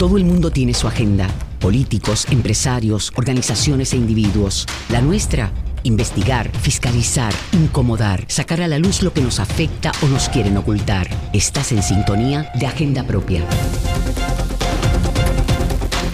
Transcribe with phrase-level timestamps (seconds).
[0.00, 1.28] Todo el mundo tiene su agenda.
[1.58, 4.66] Políticos, empresarios, organizaciones e individuos.
[4.88, 10.30] La nuestra, investigar, fiscalizar, incomodar, sacar a la luz lo que nos afecta o nos
[10.30, 11.06] quieren ocultar.
[11.34, 13.44] Estás en sintonía de Agenda Propia.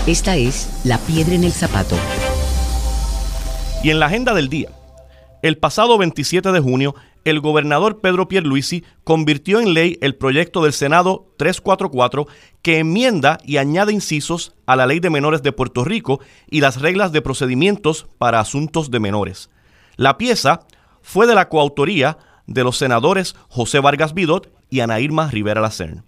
[0.05, 1.95] Esta es La Piedra en el Zapato.
[3.83, 4.69] Y en la agenda del día,
[5.41, 6.93] el pasado 27 de junio,
[7.25, 12.27] el gobernador Pedro Pierluisi convirtió en ley el proyecto del Senado 344
[12.61, 16.79] que enmienda y añade incisos a la Ley de Menores de Puerto Rico y las
[16.79, 19.49] reglas de procedimientos para asuntos de menores.
[19.97, 20.61] La pieza
[21.01, 22.17] fue de la coautoría
[22.47, 26.03] de los senadores José Vargas Vidot y Ana Irma Rivera Lacern.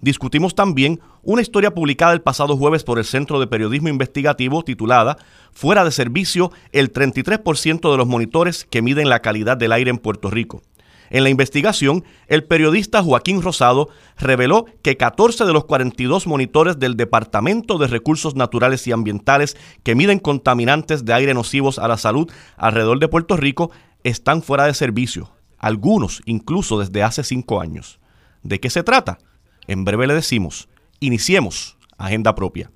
[0.00, 5.16] Discutimos también una historia publicada el pasado jueves por el Centro de Periodismo Investigativo titulada
[5.52, 9.98] Fuera de servicio, el 33% de los monitores que miden la calidad del aire en
[9.98, 10.62] Puerto Rico.
[11.08, 16.96] En la investigación, el periodista Joaquín Rosado reveló que 14 de los 42 monitores del
[16.96, 22.30] Departamento de Recursos Naturales y Ambientales que miden contaminantes de aire nocivos a la salud
[22.56, 23.70] alrededor de Puerto Rico
[24.02, 28.00] están fuera de servicio, algunos incluso desde hace cinco años.
[28.42, 29.18] ¿De qué se trata?
[29.68, 30.68] En breve le decimos,
[31.00, 32.70] iniciemos agenda propia.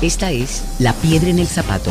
[0.00, 1.90] Esta es La Piedra en el Zapato.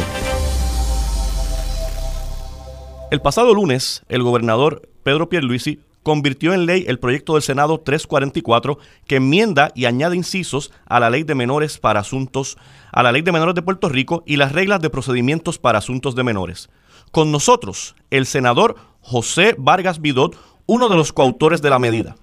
[3.11, 8.79] El pasado lunes, el gobernador Pedro Pierluisi convirtió en ley el proyecto del Senado 344
[9.05, 12.57] que enmienda y añade incisos a la Ley de Menores para asuntos
[12.91, 16.15] a la Ley de Menores de Puerto Rico y las reglas de procedimientos para asuntos
[16.15, 16.69] de menores.
[17.11, 22.15] Con nosotros, el senador José Vargas Vidot, uno de los coautores de la medida.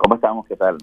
[0.00, 0.46] ¿Cómo estamos?
[0.46, 0.78] ¿Qué tal?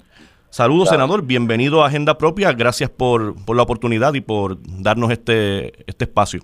[0.51, 1.23] Saludos, senador.
[1.23, 2.53] Bienvenido a Agenda Propia.
[2.53, 6.41] Gracias por, la oportunidad y por darnos este, este espacio.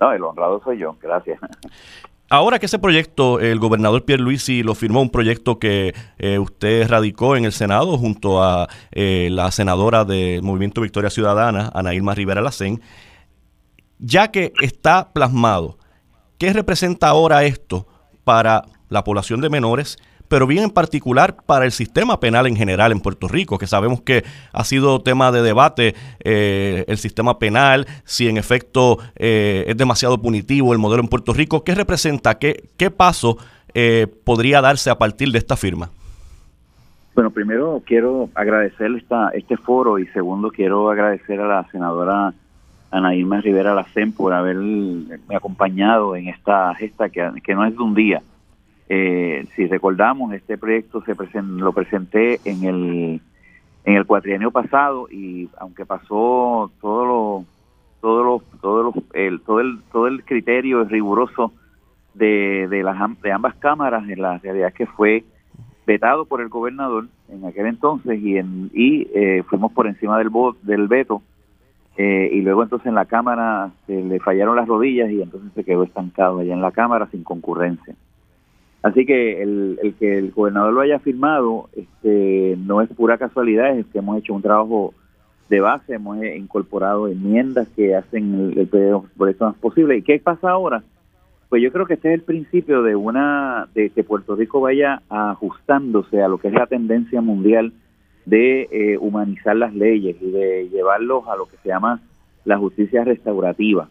[0.00, 0.96] No, el honrado soy yo.
[1.02, 1.38] Gracias.
[2.30, 6.88] Ahora que ese proyecto, el gobernador Pierre Luisi lo firmó, un proyecto que eh, usted
[6.88, 12.14] radicó en el Senado junto a eh, la senadora del Movimiento Victoria Ciudadana, Ana Irma
[12.14, 12.80] Rivera Lacén,
[13.98, 15.76] ya que está plasmado,
[16.38, 17.86] ¿qué representa ahora esto
[18.24, 22.92] para la población de menores pero bien en particular para el sistema penal en general
[22.92, 25.94] en Puerto Rico, que sabemos que ha sido tema de debate
[26.24, 31.32] eh, el sistema penal, si en efecto eh, es demasiado punitivo el modelo en Puerto
[31.32, 31.64] Rico.
[31.64, 32.38] ¿Qué representa?
[32.38, 33.38] ¿Qué, qué paso
[33.74, 35.90] eh, podría darse a partir de esta firma?
[37.14, 42.34] Bueno, primero quiero agradecer esta, este foro y segundo quiero agradecer a la senadora
[42.90, 47.82] Ana Irma Rivera Lacen por haberme acompañado en esta gesta que, que no es de
[47.82, 48.22] un día,
[48.88, 53.20] eh, si recordamos, este proyecto se lo presenté en el
[53.84, 57.44] en el cuatrienio pasado y aunque pasó todo lo
[58.00, 61.52] todo lo todo lo, el todo el todo el criterio riguroso
[62.14, 65.24] de, de las de ambas cámaras en la realidad que fue
[65.86, 70.30] vetado por el gobernador en aquel entonces y en, y eh, fuimos por encima del
[70.62, 71.22] del veto
[71.96, 75.64] eh, y luego entonces en la cámara se le fallaron las rodillas y entonces se
[75.64, 77.94] quedó estancado allá en la cámara sin concurrencia
[78.86, 83.84] Así que el, que el gobernador lo haya firmado este, no es pura casualidad, es
[83.86, 84.94] que hemos hecho un trabajo
[85.48, 88.68] de base, hemos incorporado enmiendas que hacen el, el
[89.16, 89.96] por eso más posible.
[89.96, 90.84] ¿Y qué pasa ahora?
[91.48, 95.02] Pues yo creo que este es el principio de una de que Puerto Rico vaya
[95.08, 97.72] ajustándose a lo que es la tendencia mundial
[98.24, 102.02] de eh, humanizar las leyes y de llevarlos a lo que se llama
[102.44, 103.88] la justicia restaurativa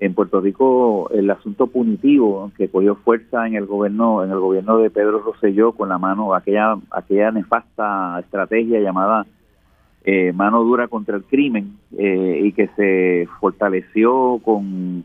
[0.00, 4.78] en Puerto Rico el asunto punitivo que cogió fuerza en el gobierno en el gobierno
[4.78, 9.26] de Pedro Rosselló con la mano aquella aquella nefasta estrategia llamada
[10.04, 15.04] eh, mano dura contra el crimen eh, y que se fortaleció con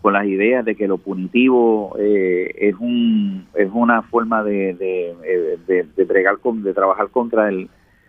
[0.00, 5.84] con las ideas de que lo punitivo eh, es un es una forma de de,
[5.96, 7.68] de, bregar con, de trabajar contra el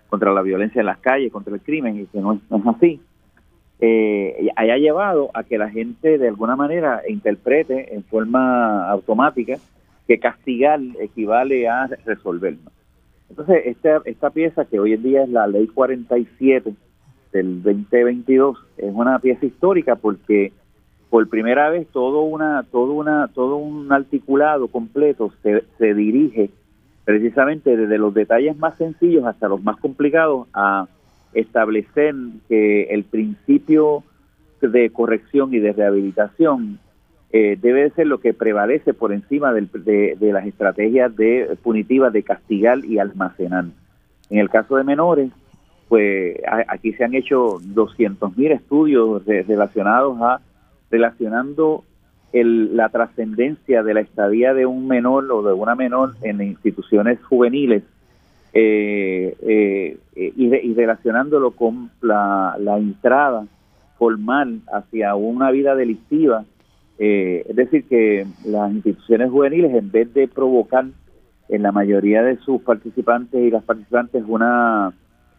[0.10, 3.02] contra la violencia en las calles contra el crimen y que no es así
[3.82, 9.58] eh, haya llevado a que la gente de alguna manera interprete en forma automática
[10.08, 12.58] que castigar equivale a resolver.
[13.30, 16.74] Entonces, esta, esta pieza que hoy en día es la ley 47
[17.32, 20.52] del 2022 es una pieza histórica porque
[21.12, 26.50] por primera vez todo una todo una todo un articulado completo se, se dirige
[27.06, 30.88] precisamente desde los detalles más sencillos hasta los más complicados a
[31.34, 32.16] establecer
[32.48, 34.04] que el principio
[34.62, 36.80] de corrección y de rehabilitación
[37.32, 42.24] eh, debe de ser lo que prevalece por encima de, las estrategias de punitivas de
[42.24, 43.66] castigar y almacenar.
[44.30, 45.32] En el caso de menores,
[45.88, 46.38] pues
[46.68, 50.40] aquí se han hecho 200.000 estudios relacionados a
[50.92, 51.84] relacionando
[52.34, 57.20] el, la trascendencia de la estadía de un menor o de una menor en instituciones
[57.24, 57.84] juveniles
[58.54, 63.46] eh, eh, y, relacionándolo con la, entrada
[63.98, 66.46] formal hacia una vida delictiva.
[66.98, 70.86] Eh, es decir, que las instituciones juveniles, en vez de provocar
[71.48, 74.94] en la mayoría de sus participantes y las participantes una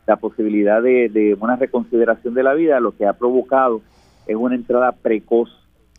[0.07, 3.81] la posibilidad de, de una reconsideración de la vida, lo que ha provocado
[4.27, 5.51] es una entrada precoz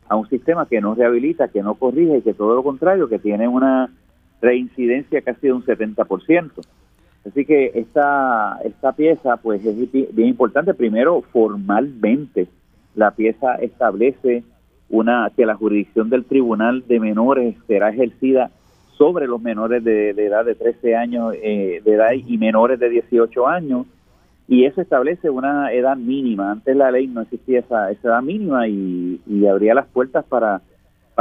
[0.09, 3.19] a un sistema que no rehabilita, que no corrige y que todo lo contrario, que
[3.19, 3.89] tiene una
[4.41, 6.51] reincidencia casi de un 70%.
[7.25, 10.73] Así que esta, esta pieza pues es bien importante.
[10.73, 12.47] Primero, formalmente,
[12.95, 14.43] la pieza establece
[14.89, 18.51] una que la jurisdicción del Tribunal de Menores será ejercida
[18.97, 23.47] sobre los menores de, edad de 13 años eh, de edad y menores de 18
[23.47, 23.85] años
[24.47, 26.51] y eso establece una edad mínima.
[26.51, 30.61] Antes la ley no existía esa, esa edad mínima y, y abría las puertas para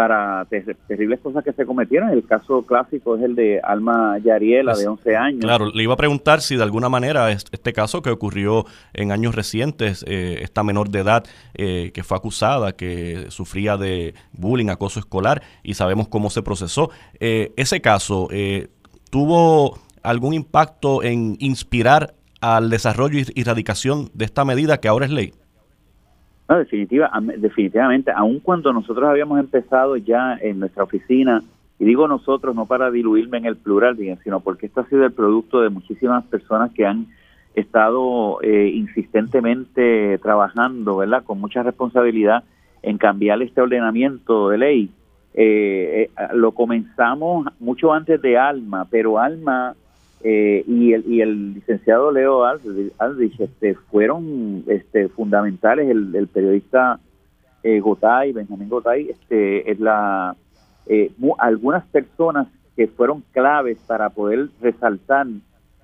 [0.01, 0.47] para
[0.89, 2.09] terribles cosas que se cometieron.
[2.09, 5.41] El caso clásico es el de Alma Yariela, de 11 años.
[5.43, 8.65] Claro, le iba a preguntar si de alguna manera este caso que ocurrió
[8.95, 14.15] en años recientes, eh, esta menor de edad eh, que fue acusada, que sufría de
[14.33, 16.89] bullying, acoso escolar, y sabemos cómo se procesó,
[17.19, 18.29] eh, ese caso
[19.11, 25.13] tuvo algún impacto en inspirar al desarrollo y erradicación de esta medida que ahora es
[25.13, 25.35] ley?
[26.51, 27.09] No, definitiva,
[27.39, 31.45] definitivamente, aun cuando nosotros habíamos empezado ya en nuestra oficina,
[31.79, 35.13] y digo nosotros no para diluirme en el plural, sino porque esto ha sido el
[35.13, 37.07] producto de muchísimas personas que han
[37.55, 42.43] estado eh, insistentemente trabajando, ¿verdad?, con mucha responsabilidad
[42.83, 44.91] en cambiar este ordenamiento de ley.
[45.35, 49.77] Eh, eh, lo comenzamos mucho antes de Alma, pero Alma
[50.23, 57.01] eh, y, el, y el licenciado Leo Aldrich este, fueron este, fundamentales, el, periodista
[57.63, 60.37] eh, Gotay, Benjamín Gotay, este, es la,
[60.87, 65.27] eh, algunas personas que fueron claves para poder resaltar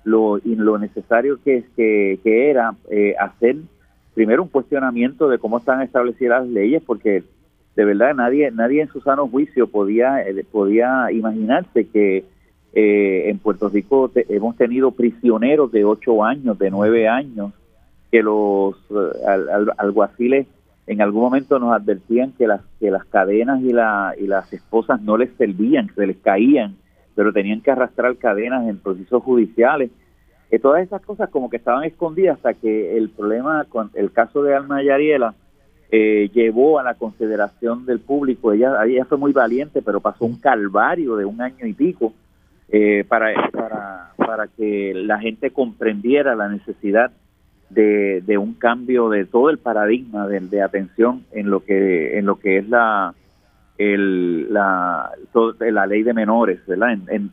[0.03, 3.57] lo, lo necesario que, que, que era eh, hacer
[4.13, 7.23] primero un cuestionamiento de cómo están establecidas las leyes, porque
[7.75, 12.25] de verdad nadie nadie en su sano juicio podía podía imaginarse que
[12.73, 17.53] eh, en Puerto Rico hemos tenido prisioneros de ocho años, de nueve años,
[18.11, 20.47] que los eh, alguaciles
[20.85, 25.01] en algún momento nos advertían que las que las cadenas y, la, y las esposas
[25.01, 26.75] no les servían, que se les caían,
[27.15, 29.91] pero tenían que arrastrar cadenas en procesos judiciales.
[30.51, 34.43] y todas esas cosas como que estaban escondidas hasta que el problema con el caso
[34.43, 35.33] de Alma Yariela
[35.91, 38.51] eh, llevó a la consideración del público.
[38.51, 42.13] Ella, ella fue muy valiente, pero pasó un calvario de un año y pico
[42.69, 47.11] eh, para, para, para que la gente comprendiera la necesidad
[47.69, 52.39] de, de un cambio de todo el paradigma de, atención en lo que en lo
[52.39, 53.13] que es la
[53.77, 55.11] el, la,
[55.59, 56.93] la ley de menores, ¿verdad?
[56.93, 57.31] En, en,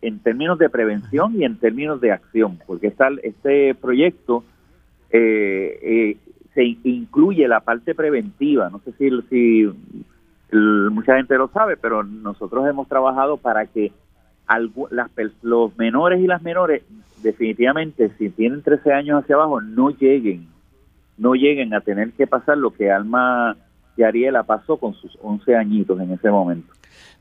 [0.00, 4.42] en, términos de prevención y en términos de acción, porque está este proyecto
[5.10, 6.16] eh, eh,
[6.54, 8.70] se incluye la parte preventiva.
[8.70, 9.70] No sé si, si
[10.90, 13.92] mucha gente lo sabe, pero nosotros hemos trabajado para que
[14.90, 15.10] las,
[15.42, 16.82] los menores y las menores
[17.22, 20.48] definitivamente si tienen 13 años hacia abajo no lleguen
[21.18, 23.56] no lleguen a tener que pasar lo que Alma
[23.96, 26.72] y Ariela pasó con sus 11 añitos en ese momento.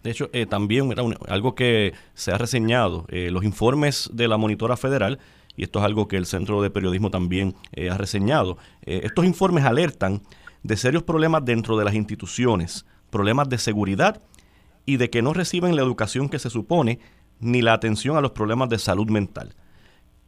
[0.04, 0.94] De hecho, eh, también
[1.28, 5.20] algo que se ha reseñado, eh, los informes de la monitora federal,
[5.56, 9.66] y esto es algo que el Centro de Periodismo también eh, ha reseñado, estos informes
[9.66, 10.22] alertan
[10.64, 14.22] de serios problemas dentro de las instituciones, problemas de seguridad
[14.86, 17.00] y de que no reciben la educación que se supone
[17.42, 19.50] ni la atención a los problemas de salud mental.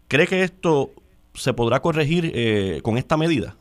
[0.08, 0.92] ¿Cree que esto
[1.34, 3.56] se podrá corregir eh, con esta medida?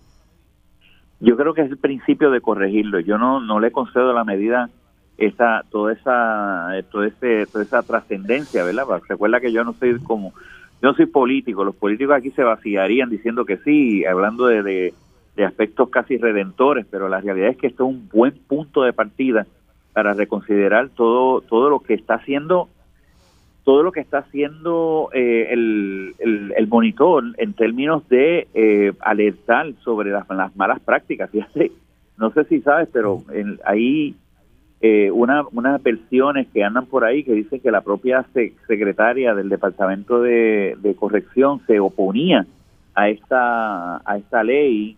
[1.20, 3.00] Yo creo que es el principio de corregirlo.
[3.00, 4.68] Yo no, no le concedo la medida
[5.18, 8.86] esa, toda esa, todo ese, toda esa trascendencia, ¿verdad?
[9.08, 10.32] Recuerda que yo no soy como,
[10.80, 11.64] yo no soy político.
[11.64, 14.92] Los políticos aquí se vaciarían diciendo que sí, hablando de,
[15.36, 18.92] de aspectos casi redentores, pero la realidad es que esto es un buen punto de
[18.92, 19.46] partida
[19.92, 22.68] para reconsiderar todo todo lo que está haciendo
[23.64, 30.10] todo lo que está haciendo eh, el, el, monitor en términos de eh, alertar sobre
[30.10, 31.30] las, malas prácticas.
[31.30, 31.70] Fíjate,
[32.18, 33.22] no sé si sabes, pero
[33.64, 34.16] hay
[34.80, 38.26] eh, una, unas versiones que andan por ahí que dicen que la propia
[38.66, 42.46] secretaria del Departamento de, de Corrección se oponía
[42.94, 44.96] a esta, a esta ley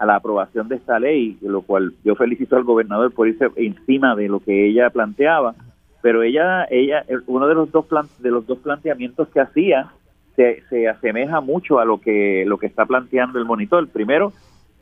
[0.00, 4.16] a la aprobación de esta ley, lo cual yo felicito al gobernador por irse encima
[4.16, 5.54] de lo que ella planteaba,
[6.02, 7.86] pero ella, ella, uno de los dos
[8.18, 9.90] de los dos planteamientos que hacía
[10.36, 13.86] se, se asemeja mucho a lo que lo que está planteando el monitor.
[13.88, 14.32] Primero,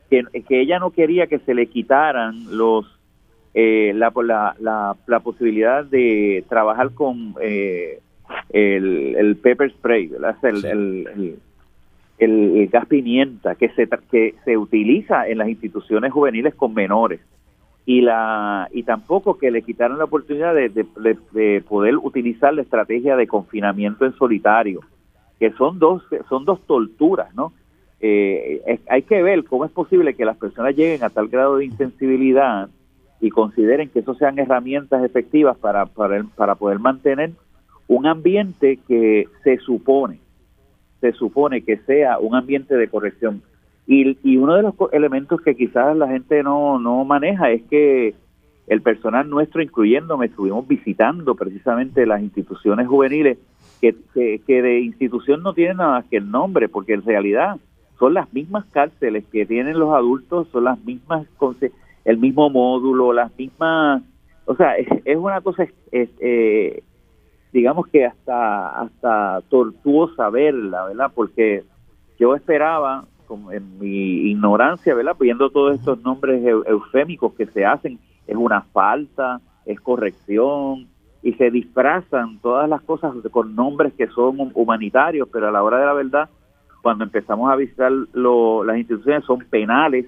[0.09, 2.85] que, que ella no quería que se le quitaran los
[3.53, 4.13] eh, la,
[4.59, 7.99] la, la, posibilidad de trabajar con eh,
[8.51, 10.11] el, el pepper spray,
[10.43, 11.39] El, el,
[12.19, 17.19] el, gas pimienta que se, que se utiliza en las instituciones juveniles con menores
[17.89, 23.15] y la y tampoco que le quitaron la oportunidad de, de, poder utilizar la estrategia
[23.15, 24.81] de confinamiento en solitario
[25.39, 27.51] que son dos son dos torturas no
[27.99, 31.65] eh, hay que ver cómo es posible que las personas lleguen a tal grado de
[31.65, 32.69] insensibilidad
[33.21, 37.31] y consideren que eso sean herramientas efectivas para, para, para poder mantener
[37.87, 40.19] un ambiente que se supone
[41.01, 43.41] se supone que sea un ambiente de corrección.
[43.91, 48.13] Y, uno de los elementos que quizás la gente no, no maneja es que
[48.67, 53.39] el personal nuestro, incluyéndome, estuvimos visitando precisamente las instituciones juveniles,
[53.81, 53.95] que,
[54.45, 57.57] que, de institución no tienen nada que el nombre, porque en realidad
[57.97, 61.25] son las mismas cárceles que tienen los adultos, son las mismas,
[62.05, 64.03] el mismo módulo, las mismas,
[64.45, 66.83] o sea, es, una cosa eh,
[67.51, 71.11] digamos que hasta hasta tortuosa verla, ¿verdad?
[71.15, 71.63] Porque
[72.19, 75.15] yo esperaba, como en mi ignorancia, ¿verdad?
[75.19, 80.87] Viendo todos estos nombres eufémicos que se hacen, es una falta, es corrección,
[81.21, 85.77] y se disfrazan todas las cosas con nombres que son humanitarios, pero a la hora
[85.77, 86.29] de la verdad,
[86.81, 90.07] cuando empezamos a visitar las instituciones, son penales,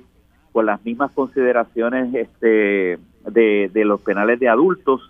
[0.51, 2.98] con las mismas consideraciones este,
[3.30, 5.01] de, de los penales de adultos,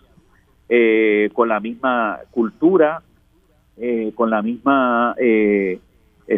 [0.67, 3.01] eh, con la misma cultura,
[3.77, 5.79] eh, con la misma eh,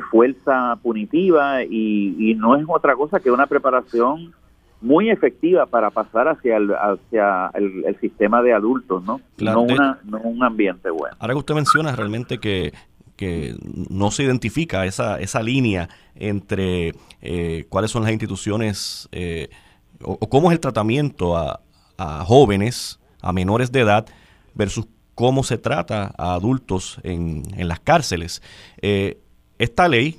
[0.01, 4.33] fuerza punitiva y, no es otra cosa que una preparación
[4.81, 9.21] muy efectiva para pasar hacia el, hacia el, sistema de adultos, ¿no?
[9.37, 9.65] no,
[10.03, 11.15] no un ambiente bueno.
[11.19, 12.73] Ahora que usted menciona realmente que,
[13.15, 13.55] que
[13.89, 16.93] no se identifica esa, esa línea entre
[17.69, 19.09] cuáles son las instituciones
[20.01, 21.61] o, cómo es el tratamiento a,
[21.97, 24.05] a jóvenes, a menores de edad,
[24.53, 28.41] versus cómo se trata a adultos en, en las cárceles.
[28.81, 29.19] Eh,
[29.63, 30.17] esta ley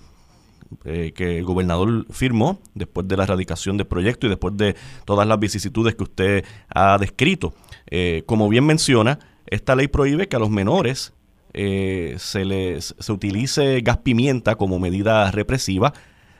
[0.84, 4.74] eh, que el gobernador firmó después de la erradicación del proyecto y después de
[5.04, 7.54] todas las vicisitudes que usted ha descrito,
[7.90, 11.12] eh, como bien menciona, esta ley prohíbe que a los menores
[11.56, 15.92] se les se utilice gas pimienta como medida represiva,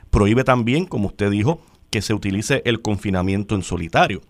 [0.09, 4.21] prohíbe también, como usted dijo, que se utilice el confinamiento en solitario.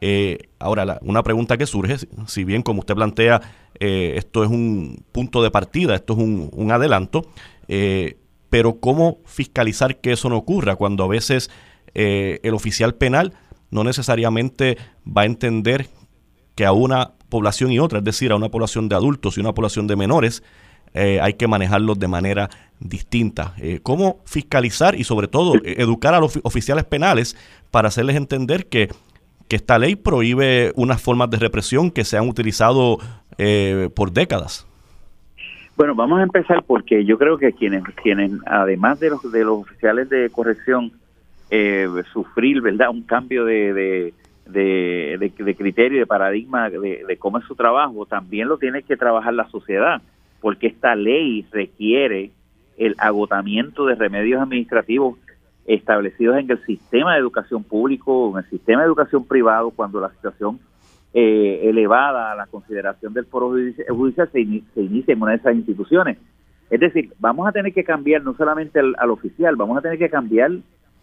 [0.00, 3.40] Eh, ahora, una pregunta que surge, si bien como usted plantea,
[3.80, 7.26] eh, esto es un punto de partida, esto es un, adelanto,
[7.68, 8.18] eh,
[8.54, 11.50] pero ¿cómo fiscalizar que eso no ocurra cuando a veces
[11.92, 13.32] el oficial penal
[13.72, 15.88] no necesariamente va a entender
[16.54, 19.54] que a una población y otra, es decir, a una población de adultos y una
[19.54, 20.44] población de menores,
[20.94, 23.56] hay que manejarlos de manera distinta.
[23.82, 27.36] ¿Cómo fiscalizar y sobre todo educar a los oficiales penales
[27.72, 28.88] para hacerles entender que
[29.48, 32.98] que esta ley prohíbe unas formas de represión que se han utilizado
[33.36, 34.66] eh, por décadas.
[35.76, 39.58] Bueno, vamos a empezar porque yo creo que quienes, quienes además de los, de los
[39.58, 40.92] oficiales de corrección,
[41.50, 44.14] eh, sufrir, ¿verdad?, un cambio de, de,
[44.46, 49.48] de, criterio, de paradigma de, cómo es su trabajo, también lo tiene que trabajar la
[49.48, 50.00] sociedad,
[50.40, 52.30] porque esta ley requiere
[52.76, 55.18] el agotamiento de remedios administrativos
[55.66, 60.10] establecidos en el sistema de educación público, en el sistema de educación privado, cuando la
[60.10, 60.60] situación
[61.16, 63.54] eh, elevada a la consideración del foro
[63.88, 66.18] judicial se, inicia en una de esas instituciones.
[66.70, 70.10] Es decir, vamos a tener que cambiar no solamente al, oficial, vamos a tener que
[70.10, 70.50] cambiar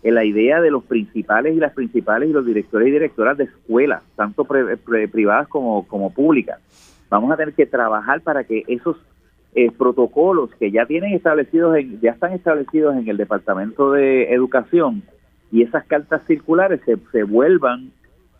[0.03, 3.45] en la idea de los principales y las principales y los directores y directoras de
[3.45, 6.59] escuelas, tanto privadas como, como públicas.
[7.09, 8.97] Vamos a tener que trabajar para que esos
[9.55, 15.03] eh, protocolos que ya tienen establecidos, en, ya están establecidos en el Departamento de Educación
[15.53, 17.91] y esas cartas circulares se, se vuelvan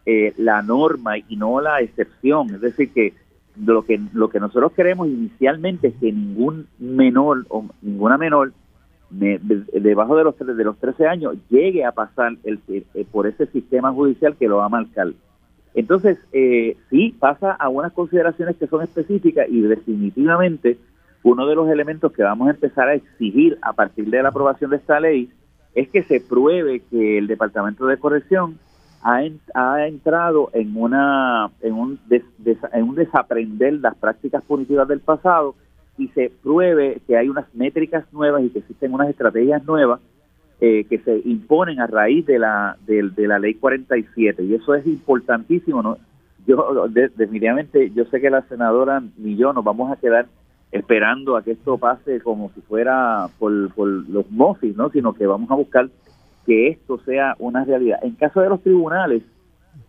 [0.05, 2.53] eh, la norma y no la excepción.
[2.53, 3.13] Es decir, que
[3.63, 8.53] lo que lo que nosotros queremos inicialmente es que ningún menor o ninguna menor
[9.11, 13.91] debajo de los, de los 13 años llegue a pasar el, eh, por ese sistema
[13.91, 15.07] judicial que lo va a marcar.
[15.73, 20.77] Entonces, eh, sí, pasa a unas consideraciones que son específicas y definitivamente
[21.23, 24.71] uno de los elementos que vamos a empezar a exigir a partir de la aprobación
[24.71, 25.29] de esta ley
[25.75, 28.57] es que se pruebe que el Departamento de Corrección
[29.01, 29.21] ha,
[29.53, 35.55] ha entrado en una en un, en un desaprender las prácticas punitivas del pasado
[35.97, 39.99] y se pruebe que hay unas métricas nuevas y que existen unas estrategias nuevas
[40.59, 44.85] eh, que se imponen a raíz de la de, la ley 47 y eso es
[44.85, 45.97] importantísimo no
[46.45, 50.27] yo definitivamente yo sé que la senadora ni yo nos vamos a quedar
[50.71, 55.25] esperando a que esto pase como si fuera por, por los mofis no sino que
[55.25, 55.89] vamos a buscar
[56.45, 57.99] que esto sea una realidad.
[58.03, 59.23] En caso de los tribunales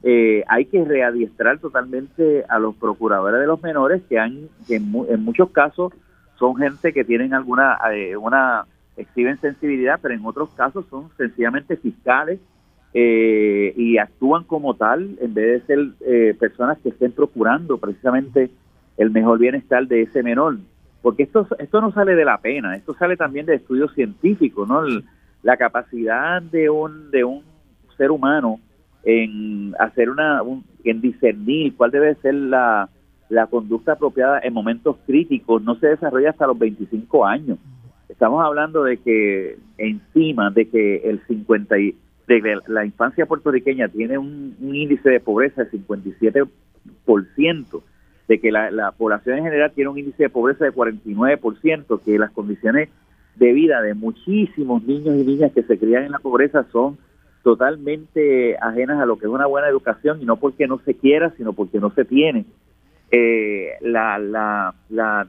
[0.02, 4.90] eh, hay que readiestrar totalmente a los procuradores de los menores que han en,
[5.24, 5.92] muchos casos
[6.38, 8.66] son gente que tienen alguna eh, una
[8.96, 12.40] exhiben sensibilidad pero en otros casos son sencillamente fiscales
[12.94, 18.50] eh, y actúan como tal en vez de ser personas que estén procurando precisamente
[18.96, 20.58] el mejor bienestar de ese menor.
[21.00, 24.82] Porque esto esto no sale de la pena esto sale también de estudios científicos no
[25.42, 27.42] la capacidad de un de un
[27.96, 28.60] ser humano
[29.04, 30.42] en hacer una,
[30.84, 32.90] en discernir cuál debe ser la,
[33.28, 37.58] la conducta apropiada en momentos críticos, no se desarrolla hasta los 25 años.
[38.08, 41.96] Estamos hablando de que encima de que el 50 y,
[42.28, 47.82] de la infancia puertorriqueña tiene un, índice de pobreza del 57%,
[48.28, 52.18] de que la, la población en general tiene un índice de pobreza de 49%, que
[52.18, 52.90] las condiciones
[53.36, 56.98] de vida de muchísimos niños y niñas que se crían en la pobreza son
[57.42, 61.32] totalmente ajenas a lo que es una buena educación y no porque no se quiera,
[61.36, 62.44] sino porque no se tiene.
[63.10, 65.26] Eh, la, la, la,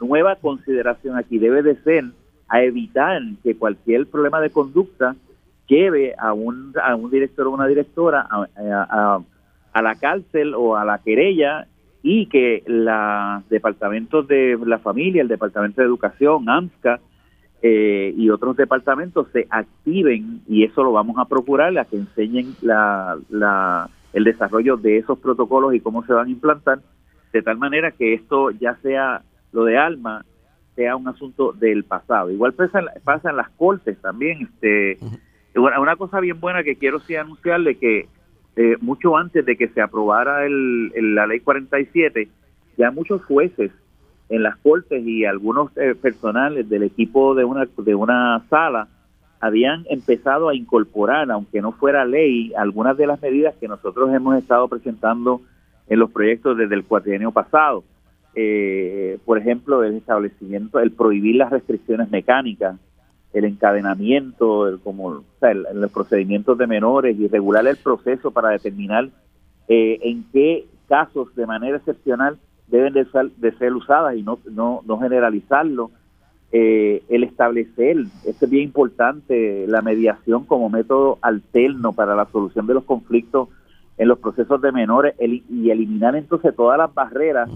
[0.00, 2.04] nueva consideración aquí debe de ser
[2.48, 5.14] a evitar que cualquier problema de conducta
[5.68, 9.20] lleve a un, a un director o una directora a,
[9.72, 11.66] a, la cárcel o a la querella
[12.02, 17.00] y que los departamentos de la familia, el departamento de educación, AMSCA,
[17.62, 22.54] eh, y otros departamentos se activen y eso lo vamos a procurar, a que enseñen
[22.62, 26.80] la, la, el desarrollo de esos protocolos y cómo se van a implantar,
[27.32, 30.24] de tal manera que esto ya sea lo de alma,
[30.74, 32.30] sea un asunto del pasado.
[32.30, 34.48] Igual pasa, pasa en las cortes también.
[34.50, 34.98] este
[35.54, 38.08] Una cosa bien buena que quiero sí anunciarle que
[38.56, 42.28] eh, mucho antes de que se aprobara el, la ley 47,
[42.76, 43.70] ya muchos jueces
[44.30, 48.88] en las cortes y algunos eh, personales del equipo de una, de una sala
[49.40, 54.36] habían empezado a incorporar, aunque no fuera ley, algunas de las medidas que nosotros hemos
[54.36, 55.40] estado presentando
[55.88, 57.82] en los proyectos desde el cuatrienio pasado.
[58.36, 62.76] Eh, por ejemplo, el establecimiento, el prohibir las restricciones mecánicas,
[63.32, 69.08] el encadenamiento, el, como, sea, los procedimientos de menores y regular el proceso para determinar
[69.68, 72.38] eh, en qué casos de manera excepcional
[72.70, 75.90] deben de ser, usadas y no, no, no generalizarlo.
[76.52, 82.66] Eh, el establecer, esto es bien importante, la mediación como método alterno para la solución
[82.66, 83.48] de los conflictos
[83.98, 87.50] en los procesos de menores y eliminar entonces todas las barreras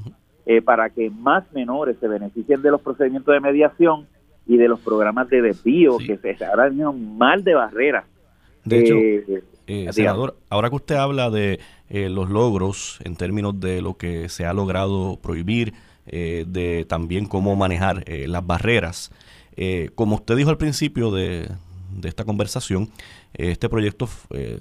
[0.47, 4.07] eh, para que más menores se beneficien de los procedimientos de mediación
[4.47, 8.05] y de los programas de desvío que se ahora mal de barreras.
[8.63, 13.83] De hecho, eh, senador, ahora que usted habla de eh, los logros en términos de
[13.83, 15.75] lo que se ha logrado prohibir,
[16.07, 19.11] eh, de también cómo manejar las barreras,
[19.95, 21.49] como usted dijo al principio de,
[22.03, 22.91] esta conversación,
[23.35, 24.09] este proyecto,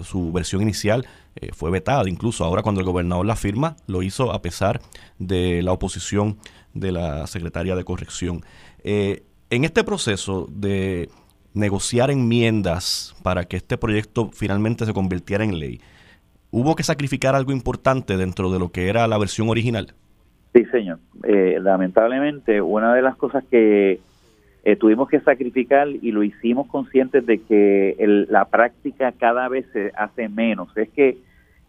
[0.04, 1.04] su versión inicial
[1.52, 4.80] fue vetada, incluso ahora cuando el gobernador la firma, lo hizo a pesar
[5.18, 6.38] de la oposición
[6.74, 8.44] de la secretaria de corrección.
[8.84, 11.08] en este proceso de
[11.54, 15.80] negociar enmiendas para que este proyecto finalmente se convirtiera en ley,
[16.54, 19.88] ¿hubo que sacrificar algo importante dentro de lo que era la versión original?
[20.54, 21.00] Sí, señor.
[21.24, 23.98] Eh, lamentablemente, una de las cosas que
[24.62, 27.96] eh, tuvimos que sacrificar y lo hicimos conscientes de que
[28.28, 31.18] la práctica cada vez se hace menos, es que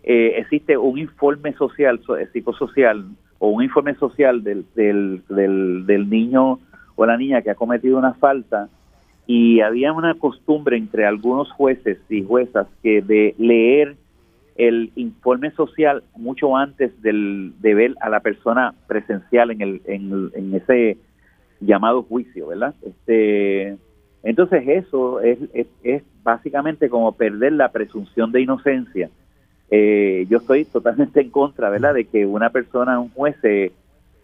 [0.04, 2.00] eh, existe un informe social,
[2.32, 3.08] psicosocial,
[3.39, 6.60] o un informe social del, del niño
[6.95, 8.69] o la niña que ha cometido una falta
[9.26, 13.98] y había una costumbre entre algunos jueces y juezas que de leer
[14.56, 20.56] el informe social mucho antes del, de ver a la persona presencial en, el, en,
[20.56, 20.98] ese
[21.60, 22.74] llamado juicio, ¿verdad?
[22.82, 23.78] Este,
[24.24, 25.39] entonces eso es,
[25.84, 29.10] es, básicamente como perder la presunción de inocencia.
[29.70, 33.74] Eh, yo estoy totalmente en contra, ¿verdad?, de que una persona, un juez, se,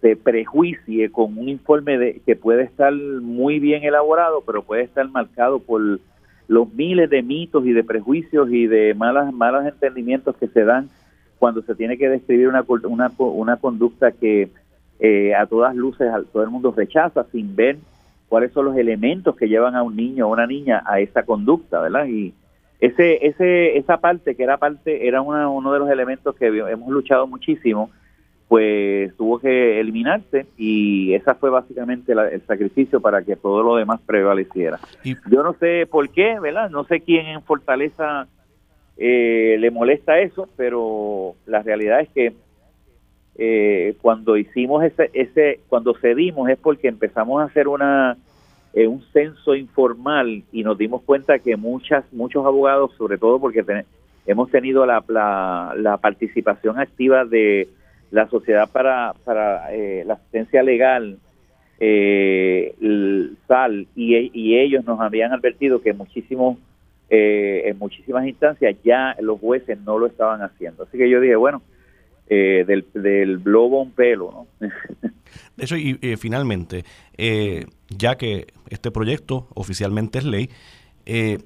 [0.01, 5.07] se prejuicie con un informe de, que puede estar muy bien elaborado, pero puede estar
[5.09, 5.99] marcado por
[6.51, 10.89] los miles de mitos y de prejuicios y de malas malos entendimientos que se dan
[11.39, 14.49] cuando se tiene que describir una, una, una conducta que
[14.99, 17.77] eh, a todas luces todo el mundo rechaza sin ver
[18.27, 21.79] cuáles son los elementos que llevan a un niño o una niña a esa conducta,
[21.79, 22.07] ¿verdad?
[22.07, 22.33] Y
[22.81, 27.27] ese, ese, esa parte que era parte, era uno de los elementos que hemos luchado
[27.27, 27.91] muchísimo,
[28.51, 34.01] pues tuvo que eliminarse y esa fue básicamente el sacrificio para que todo lo demás
[34.05, 34.77] prevaleciera.
[35.05, 36.69] Yo no sé por qué, ¿verdad?
[36.69, 38.27] No sé quién en Fortaleza
[38.97, 42.33] eh, le molesta eso, pero la realidad es que
[43.37, 48.17] eh, cuando hicimos ese, ese, cuando cedimos es porque empezamos a hacer una
[48.73, 53.63] eh, un censo informal y nos dimos cuenta que muchas muchos abogados, sobre todo porque
[54.25, 57.69] hemos tenido la, la, participación activa de
[58.11, 61.17] la sociedad para, para eh, la asistencia legal
[61.79, 62.75] eh,
[63.47, 66.57] SAL y, ellos nos habían advertido que muchísimos
[67.09, 71.35] eh, en muchísimas instancias ya los jueces no lo estaban haciendo así que yo dije
[71.35, 71.61] bueno
[72.33, 74.69] eh, del, del globo un pelo, ¿no?
[75.57, 76.85] De y, finalmente,
[77.17, 80.49] eh, ya que este proyecto oficialmente es ley,
[81.05, 81.39] eh,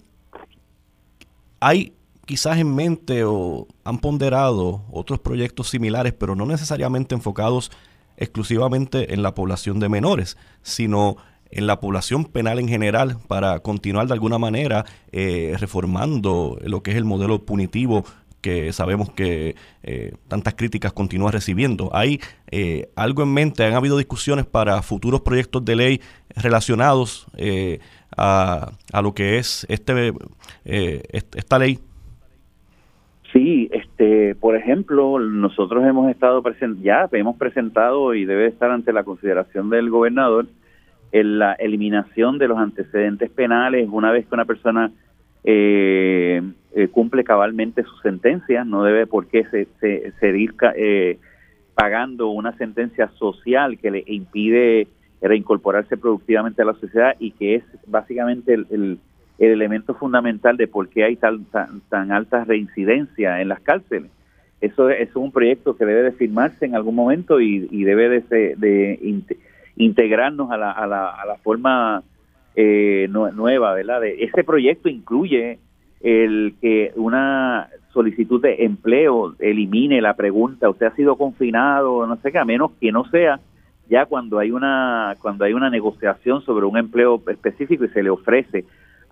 [1.60, 1.93] hay
[2.25, 7.71] quizás en mente o han ponderado otros proyectos similares, pero no necesariamente enfocados
[8.17, 11.17] exclusivamente en la población de menores, sino
[11.51, 16.97] en la población penal en general para continuar de alguna manera reformando lo que es
[16.97, 18.03] el modelo punitivo
[18.45, 21.89] que sabemos que eh, tantas críticas continúa recibiendo.
[21.95, 23.65] ¿Hay eh, algo en mente?
[23.65, 26.01] ¿Han habido discusiones para futuros proyectos de ley
[26.35, 27.79] relacionados eh,
[28.15, 30.13] a, a, lo que es este
[30.63, 31.79] esta ley?
[33.36, 38.93] Sí, este, por ejemplo, nosotros hemos estado present ya hemos presentado y debe estar ante
[38.93, 40.48] la consideración del gobernador
[41.12, 44.91] la eliminación de los antecedentes penales una vez que una persona
[45.43, 46.41] eh,
[46.74, 51.19] eh, cumple cabalmente su sentencia, no debe por qué se, se, seguir eh,
[51.74, 54.88] pagando una sentencia social que le impide
[55.21, 59.00] reincorporarse productivamente a la sociedad y que es básicamente el, el,
[59.38, 64.12] elemento fundamental de por qué hay tan, tan, alta reincidencia en las cárceles.
[64.62, 68.56] Eso es un proyecto que debe de firmarse en algún momento y, y debe de,
[68.56, 69.24] de
[69.76, 72.04] integrarnos a la, a la, a la forma
[72.56, 74.06] eh, nueva, ¿verdad?
[74.06, 75.60] Ese proyecto incluye
[76.02, 82.32] el que una solicitud de empleo elimine la pregunta, usted ha sido confinado, no sé
[82.32, 83.39] qué, a menos que no sea
[83.89, 88.10] ya cuando hay una cuando hay una negociación sobre un empleo específico y se le
[88.10, 88.65] ofrece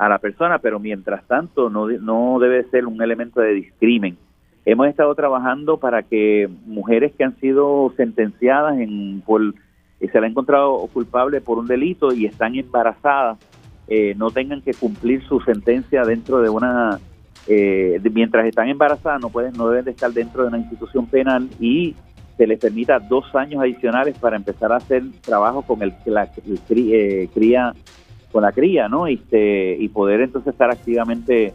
[0.06, 4.18] a la persona, pero mientras tanto no, no debe ser un elemento de discrimen.
[4.66, 9.42] Hemos estado trabajando para que mujeres que han sido sentenciadas en por
[10.00, 13.38] y se le ha encontrado culpable por un delito y están embarazadas,
[13.88, 17.00] eh, no tengan que cumplir su sentencia dentro de una,
[17.48, 21.48] eh, mientras están embarazadas no pueden, no deben de estar dentro de una institución penal
[21.60, 21.96] y
[22.38, 26.30] se les permita dos años adicionales para empezar a hacer trabajo con el, la
[26.70, 27.74] eh, cría,
[28.34, 29.08] con la cría, ¿no?
[29.08, 31.54] Y, este, y poder entonces estar activamente,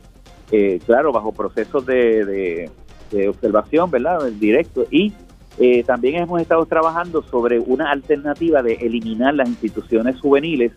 [0.86, 2.70] claro, bajo procesos de, de,
[3.10, 4.24] de observación, ¿verdad?
[4.40, 5.12] Directo y
[5.60, 10.72] eh, también hemos estado trabajando sobre una alternativa de eliminar las instituciones juveniles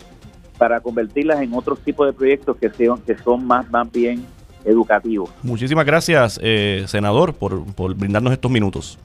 [0.57, 4.25] para convertirlas en otros tipos de proyectos que, sean, que son más, más bien
[4.65, 5.29] educativos.
[5.43, 8.97] Muchísimas gracias, eh, senador, por, por brindarnos estos minutos.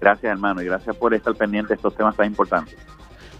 [0.00, 2.74] Gracias, hermano, y gracias por estar pendiente de estos temas tan importantes.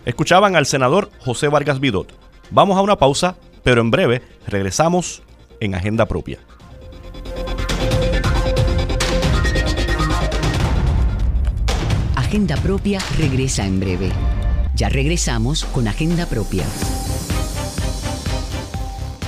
[0.05, 2.13] Escuchaban al senador José Vargas Vidot.
[2.51, 5.23] Vamos a una pausa, pero en breve regresamos
[5.61, 6.39] en Agenda Propia.
[12.17, 14.11] Agenda Propia regresa en breve.
[14.75, 16.65] Ya regresamos con Agenda Propia.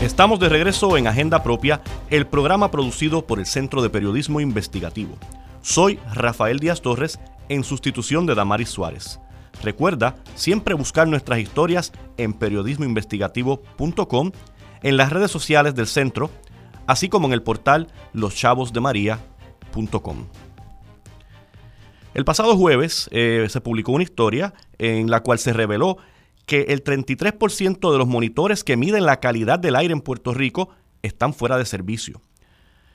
[0.01, 5.17] Estamos de regreso en Agenda Propia, el programa producido por el Centro de Periodismo Investigativo.
[5.61, 9.21] Soy Rafael Díaz Torres en sustitución de Damaris Suárez.
[9.63, 14.33] Recuerda siempre buscar nuestras historias en periodismoinvestigativo.com,
[14.83, 16.31] en las redes sociales del centro,
[16.87, 20.27] así como en el portal loschavosdemaria.com.
[22.13, 25.99] El pasado jueves eh, se publicó una historia en la cual se reveló
[26.47, 30.71] que el 33% de los monitores que miden la calidad del aire en Puerto Rico
[31.03, 32.21] están fuera de servicio.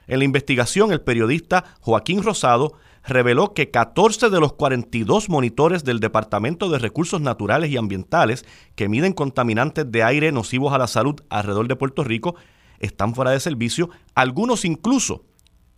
[0.08, 2.73] En la investigación, el periodista Joaquín Rosado
[3.08, 8.89] reveló que 14 de los 42 monitores del Departamento de Recursos Naturales y Ambientales que
[8.89, 12.36] miden contaminantes de aire nocivos a la salud alrededor de Puerto Rico
[12.80, 15.26] están fuera de servicio, algunos incluso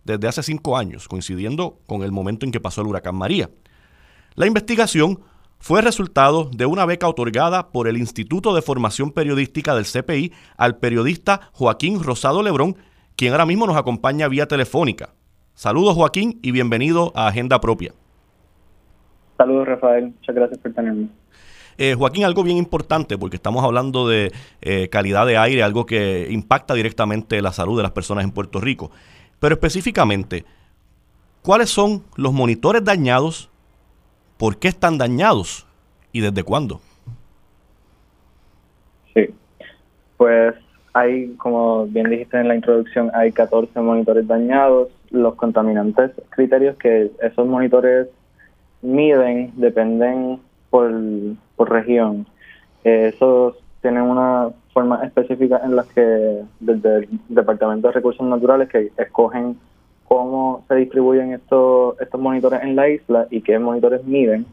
[0.04, 3.50] desde hace cinco años, coincidiendo con el momento en que pasó el huracán María.
[4.34, 5.20] La investigación
[5.58, 10.78] fue resultado de una beca otorgada por el Instituto de Formación Periodística del CPI al
[10.78, 12.76] periodista Joaquín Rosado Lebrón,
[13.16, 15.14] quien ahora mismo nos acompaña vía telefónica.
[15.58, 17.92] Saludos Joaquín y bienvenido a Agenda Propia.
[19.36, 21.08] Saludos Rafael, muchas gracias por tenerme.
[21.76, 24.30] Eh, Joaquín, algo bien importante, porque estamos hablando de
[24.62, 28.60] eh, calidad de aire, algo que impacta directamente la salud de las personas en Puerto
[28.60, 28.92] Rico.
[29.40, 30.44] Pero específicamente,
[31.42, 33.50] ¿cuáles son los monitores dañados?
[34.36, 35.66] ¿Por qué están dañados?
[36.12, 36.80] ¿Y desde cuándo?
[39.12, 39.26] Sí,
[40.16, 40.54] pues
[40.92, 44.90] hay, como bien dijiste en la introducción, hay 14 monitores dañados.
[45.10, 48.08] Los contaminantes, criterios que esos monitores
[48.82, 50.40] miden, dependen
[50.70, 50.92] por,
[51.56, 52.26] por región.
[52.84, 58.68] Eh, esos tienen una forma específica en las que desde el Departamento de Recursos Naturales
[58.68, 59.58] que escogen
[60.06, 64.46] cómo se distribuyen estos estos monitores en la isla y qué monitores miden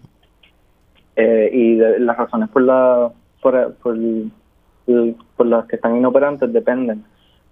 [1.16, 3.58] eh, y las razones por la por,
[5.46, 7.04] las que están inoperantes dependen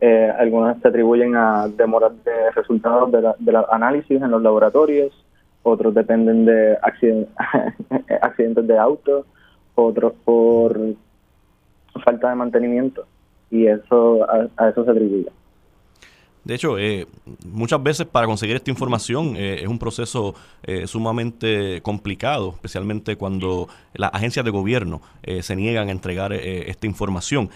[0.05, 4.41] eh, algunas se atribuyen a demoras de resultados de, la, de los análisis en los
[4.41, 5.13] laboratorios
[5.63, 6.77] otros dependen de
[8.21, 9.25] accidentes de auto,
[9.75, 10.77] otros por
[12.03, 13.05] falta de mantenimiento
[13.49, 15.29] y eso a, eso se atribuye.
[16.43, 17.07] De hecho, eh,
[17.45, 23.69] muchas veces para conseguir esta información eh, es un proceso eh, sumamente complicado, especialmente cuando
[23.93, 25.01] las agencias de gobierno
[25.41, 27.49] se niegan a entregar esta información.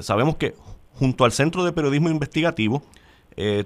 [0.00, 0.54] sabemos que
[0.98, 2.82] junto al Centro de Periodismo Investigativo,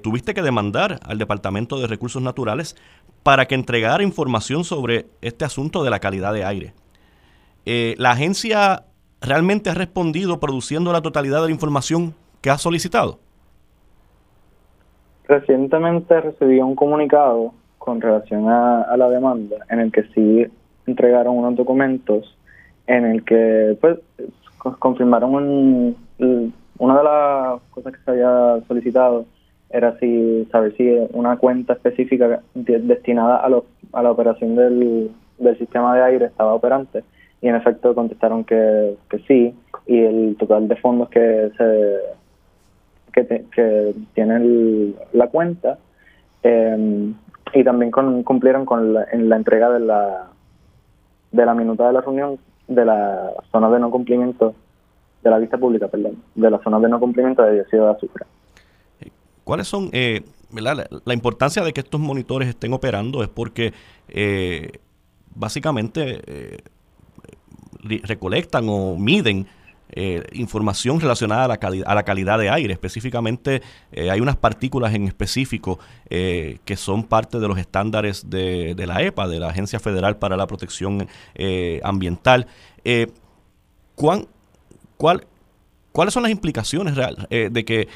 [0.03, 2.77] tuviste que demandar al Departamento de Recursos Naturales
[3.23, 6.75] para que entregara información sobre este asunto de la calidad de aire.
[7.67, 8.85] Eh, ¿La agencia
[9.21, 13.19] realmente ha respondido produciendo la totalidad de la información que ha solicitado?
[15.29, 20.47] Recientemente recibí un comunicado con relación a, la demanda en el que sí
[20.87, 22.37] entregaron unos documentos
[22.87, 23.99] en el que pues
[24.79, 25.97] confirmaron
[26.81, 29.27] una de las cosas que se había solicitado
[29.69, 33.49] era si saber si una cuenta específica destinada a,
[33.93, 37.05] a la operación del, del sistema de aire estaba operante.
[37.43, 39.55] Y en efecto contestaron que, que sí
[39.87, 41.99] y el total de fondos que se
[43.13, 45.79] que, tiene la cuenta
[46.43, 47.15] em,
[47.53, 50.29] y también cumplieron con la, en la entrega de la
[51.33, 52.39] de la minuta de la reunión
[52.69, 54.55] de la zona de no cumplimiento
[55.23, 58.25] de la vista pública, perdón, de la zona de no cumplimiento de dióxido de azufre.
[59.45, 63.73] ¿Cuáles son, eh, La, importancia de que estos monitores estén operando es porque
[64.09, 64.79] eh,
[65.35, 66.59] básicamente eh,
[68.05, 69.47] recolectan o miden
[70.35, 72.73] información relacionada a la, a la calidad de aire.
[72.73, 79.03] Específicamente hay unas partículas en específico que son parte de los estándares de, de, la
[79.03, 81.09] EPA, de la Agencia Federal para la Protección
[81.83, 82.47] Ambiental.
[83.97, 84.29] ¿cuán,
[85.01, 85.27] cuál,
[85.93, 87.89] ¿Cuáles son las implicaciones real, de que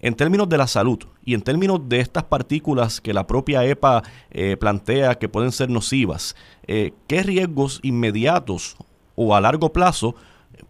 [0.00, 4.02] en términos de la salud y en términos de estas partículas que la propia EPA
[4.30, 8.76] eh, plantea que pueden ser nocivas, eh, ¿qué riesgos inmediatos
[9.14, 10.14] o a largo plazo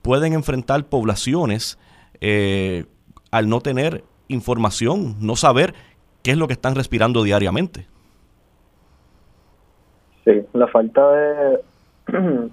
[0.03, 1.79] pueden enfrentar poblaciones
[2.20, 2.85] eh,
[3.31, 5.75] al no tener información, no saber
[6.22, 7.87] qué es lo que están respirando diariamente?
[10.25, 11.61] Sí, la falta de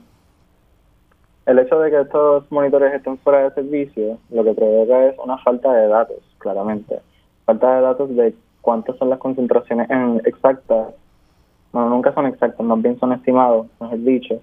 [1.46, 5.38] El hecho de que estos monitores estén fuera de servicio lo que provoca es una
[5.40, 7.00] falta de datos, claramente.
[7.46, 10.94] Falta de datos de cuántas son las concentraciones en exactas,
[11.74, 14.40] bueno, nunca son exactas, más bien son estimados, mejor dicho,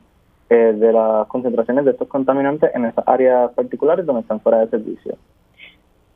[0.50, 4.68] eh, de las concentraciones de estos contaminantes en esas áreas particulares donde están fuera de
[4.68, 5.16] servicio.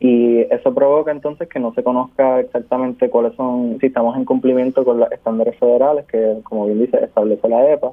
[0.01, 4.85] Y eso provoca entonces que no se conozca exactamente cuáles son, si estamos en cumplimiento
[4.85, 7.93] con los estándares federales, que como bien dice, establece la EPA,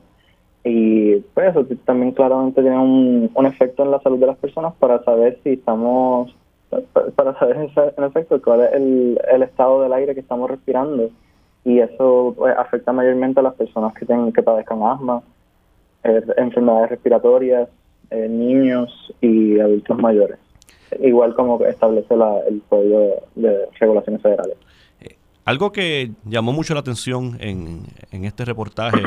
[0.64, 4.74] y pues eso también claramente tiene un, un efecto en la salud de las personas
[4.76, 6.36] para saber si estamos,
[7.16, 11.10] para saber en efecto cuál es el, el estado del aire que estamos respirando.
[11.64, 15.24] Y eso pues, afecta mayormente a las personas que, que padezcan asma,
[16.04, 17.70] eh, enfermedades respiratorias,
[18.12, 20.38] eh, niños y adultos mayores.
[21.00, 24.58] Igual como establece la, el Código de Regulaciones Federales.
[25.00, 29.02] Eh, algo que llamó mucho la atención en, en este reportaje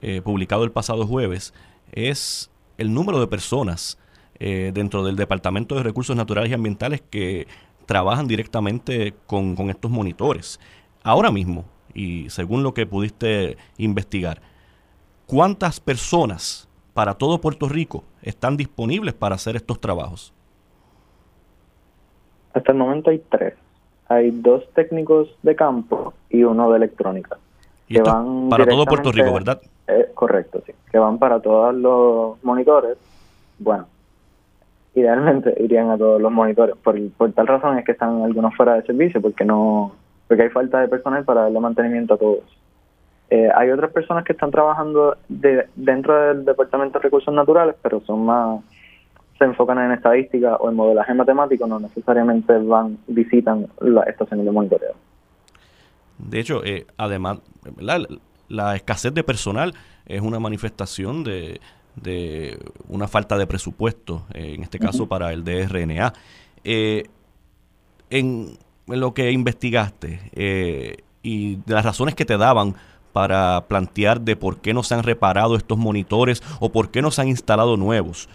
[0.00, 1.54] eh, publicado el pasado jueves,
[1.92, 3.98] es el número de personas
[4.38, 7.46] eh, dentro del Departamento de Recursos Naturales y Ambientales que
[7.86, 10.58] trabajan directamente con, estos monitores.
[11.02, 14.40] Ahora mismo, y según lo que pudiste investigar,
[15.26, 20.32] ¿cuántas personas para todo Puerto Rico están disponibles para hacer estos trabajos?
[22.54, 23.54] Hasta el momento hay tres.
[24.08, 27.38] Hay dos técnicos de campo y uno de electrónica.
[27.88, 29.60] Que van para todo Puerto Rico, ¿verdad?
[29.88, 30.72] Eh, correcto, sí.
[30.90, 32.96] Que van para todos los monitores.
[33.58, 33.86] Bueno,
[34.94, 36.76] idealmente irían a todos los monitores.
[36.76, 39.92] Por, por tal razón es que están algunos fuera de servicio, porque no
[40.26, 42.44] porque hay falta de personal para darle mantenimiento a todos.
[43.30, 48.00] Eh, hay otras personas que están trabajando de, dentro del Departamento de Recursos Naturales, pero
[48.00, 48.60] son más
[49.38, 54.50] se enfocan en estadística o en modelaje matemático, no necesariamente van visitan la estación de
[54.50, 54.94] monitoreo.
[56.18, 57.38] De hecho, eh, además,
[58.48, 59.74] la escasez de personal
[60.06, 61.60] es una manifestación de,
[61.96, 66.12] de una falta de presupuesto, eh, en este caso para el DRNA.
[66.62, 67.04] Eh,
[68.10, 72.74] en, lo que investigaste y de las razones que te daban
[73.14, 77.10] para plantear de por qué no se han reparado estos monitores o por qué no
[77.10, 78.28] se han instalado nuevos,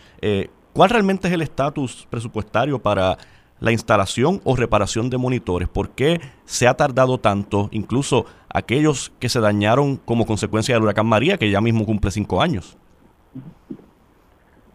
[0.74, 3.20] ¿cuál realmente es el estatus presupuestario para
[3.60, 5.68] la instalación o reparación de monitores?
[5.68, 7.70] ¿Por qué se ha tardado tanto?
[7.72, 12.42] Incluso aquellos que se dañaron como consecuencia del huracán María, que ya mismo cumple cinco
[12.42, 12.78] años.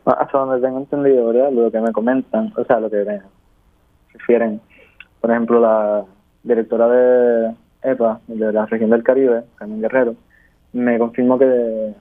[0.05, 1.51] Hasta donde tengo entendido, ¿verdad?
[1.51, 3.23] Lo que me comentan, o sea, lo que me
[4.12, 4.61] refieren.
[5.20, 6.05] Por ejemplo, la
[6.42, 10.14] directora de EPA, de la región del Caribe, Carmen Guerrero,
[10.73, 11.94] me confirmó que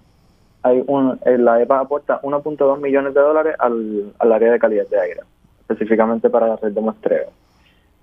[0.63, 4.87] hay un, eh, la EPA aporta 1.2 millones de dólares al, al área de calidad
[4.87, 5.21] de aire,
[5.73, 7.29] específicamente para la red de muestreo.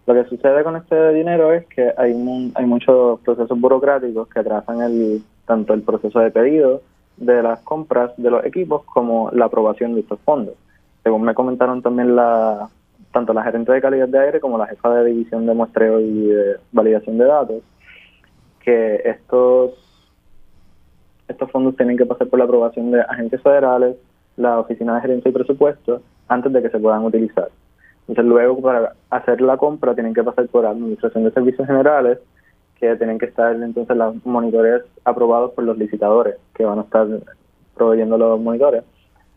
[0.07, 2.13] Lo que sucede con este dinero es que hay,
[2.55, 6.83] hay muchos procesos burocráticos que atrasan el, tanto el proceso de pedido
[7.17, 10.55] de las compras de los equipos como la aprobación de estos fondos.
[11.03, 12.69] Según me comentaron también la
[13.13, 16.27] tanto la gerente de calidad de aire como la jefa de división de muestreo y
[16.27, 17.63] de validación de datos,
[18.61, 19.73] que estos
[21.27, 23.97] estos fondos tienen que pasar por la aprobación de agentes federales,
[24.37, 27.49] la Oficina de Gerencia y Presupuesto, antes de que se puedan utilizar.
[28.09, 32.19] Entonces luego para hacer la compra tienen que pasar por Administración de Servicios Generales,
[32.79, 37.07] que tienen que estar entonces los monitores aprobados por los licitadores que van a estar
[37.75, 38.83] proveyendo los monitores.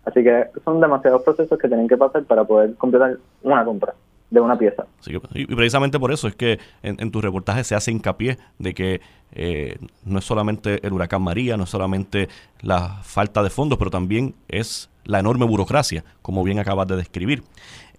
[0.05, 3.93] Así que son demasiados procesos que tienen que pasar para poder completar una compra
[4.33, 4.87] de una pieza.
[5.35, 8.99] y precisamente por eso es que en, tu reportaje se hace hincapié de que
[9.31, 12.29] eh, no es solamente el huracán María, no es solamente
[12.61, 17.43] la falta de fondos, pero también es la enorme burocracia, como bien acabas de describir.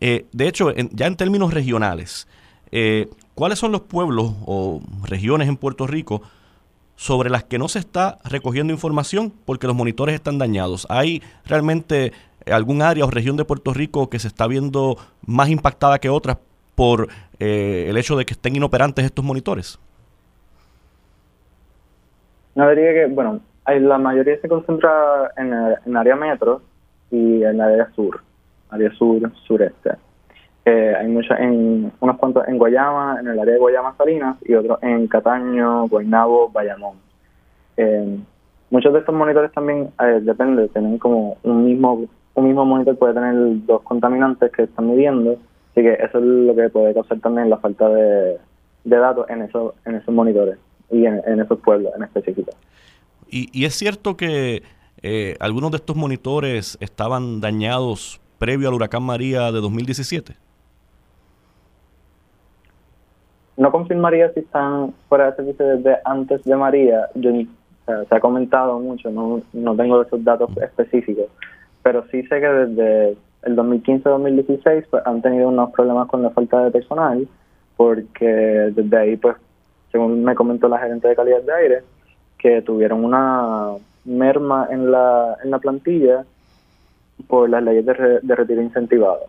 [0.06, 2.28] Eh, de hecho, ya en términos regionales,
[2.70, 6.20] eh, ¿cuáles son los pueblos o regiones en Puerto Rico
[6.94, 10.86] sobre las que no se está recogiendo información porque los monitores están dañados?
[10.90, 12.12] ¿Hay realmente
[12.44, 16.36] algún área o región de Puerto Rico que se está viendo más impactada que otras
[16.74, 17.08] por
[17.40, 19.78] eh, el hecho de que estén inoperantes estos monitores?
[22.54, 25.54] No diría que, bueno, la mayoría se concentra en
[25.86, 26.60] el área metro
[27.10, 28.20] y en área sur,
[28.74, 29.92] área sur, sureste.
[30.66, 34.54] Eh, hay muchos, en unos cuantos en Guayama, en el área de Guayama Salinas y
[34.54, 36.96] otros en Cataño, Guaynabo, Bayamón.
[37.76, 38.18] Eh,
[38.70, 42.06] muchos de estos monitores también eh, depende, tienen como un mismo
[42.36, 43.34] un mismo monitor puede tener
[43.64, 45.38] dos contaminantes que están midiendo,
[45.70, 48.40] así que eso es lo que puede causar también la falta de,
[48.84, 50.58] datos en esos en esos monitores
[50.90, 52.50] y en, esos pueblos en específico.
[53.30, 54.62] Y, y es cierto que
[55.38, 60.34] algunos de estos monitores estaban dañados previo al huracán María de 2017
[63.56, 67.08] no confirmaría si están fuera de servicio desde antes de María.
[67.14, 71.26] se ha comentado mucho, no, no tengo esos datos específicos,
[71.82, 76.64] pero sí sé que desde el 2015-2016 pues, han tenido unos problemas con la falta
[76.64, 77.26] de personal,
[77.78, 79.36] porque desde ahí, pues,
[79.90, 81.82] según me comentó la gerente de calidad de aire,
[82.36, 83.70] que tuvieron una
[84.04, 86.26] merma en la, en la plantilla
[87.26, 89.26] por las leyes de, de retiro incentivado.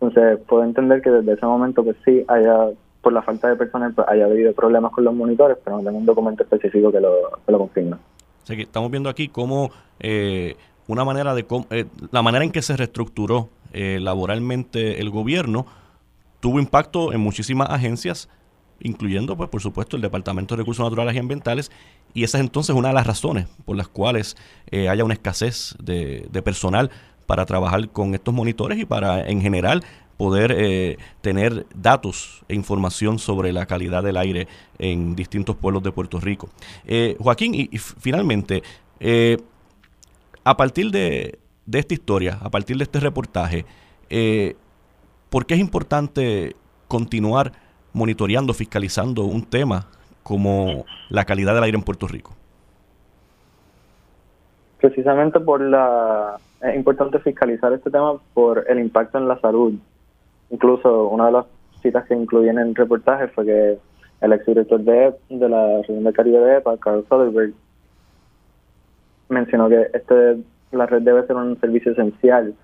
[0.00, 2.70] Entonces, puedo entender que desde ese momento, pues sí, haya
[3.02, 5.98] por la falta de personal pues, haya habido problemas con los monitores, pero no tengo
[5.98, 7.12] un documento específico que lo,
[7.44, 7.96] que lo confirme.
[8.46, 12.76] que estamos viendo aquí cómo eh, una manera de eh, la manera en que se
[12.76, 15.66] reestructuró eh, laboralmente el gobierno
[16.40, 18.28] tuvo impacto en muchísimas agencias,
[18.80, 21.70] incluyendo, pues, por supuesto, el Departamento de Recursos Naturales y Ambientales,
[22.14, 24.36] y esa es entonces una de las razones por las cuales
[24.72, 26.90] haya una escasez de, de personal
[27.26, 29.82] para trabajar con estos monitores y para, en general,
[30.16, 34.46] poder eh, tener datos e información sobre la calidad del aire
[34.78, 36.48] en distintos pueblos de Puerto Rico.
[36.84, 38.62] Eh, Joaquín, y, finalmente,
[39.00, 39.38] eh,
[40.44, 43.64] a partir de, de, esta historia, a partir de este reportaje,
[45.30, 46.54] ¿por qué es importante
[46.86, 47.52] continuar
[47.92, 49.88] monitoreando, fiscalizando un tema
[50.22, 52.32] como la calidad del aire en Puerto Rico?
[54.80, 56.38] Precisamente por la...
[56.60, 59.74] Es importante fiscalizar este tema por el impacto en la salud
[60.52, 61.46] Incluso una de las
[61.80, 63.78] citas que incluí en el reportaje fue que
[64.20, 67.54] el exdirector de, de la región de Caribe de EPA, Carl Soderberg,
[69.30, 72.54] mencionó que este la red debe ser un servicio esencial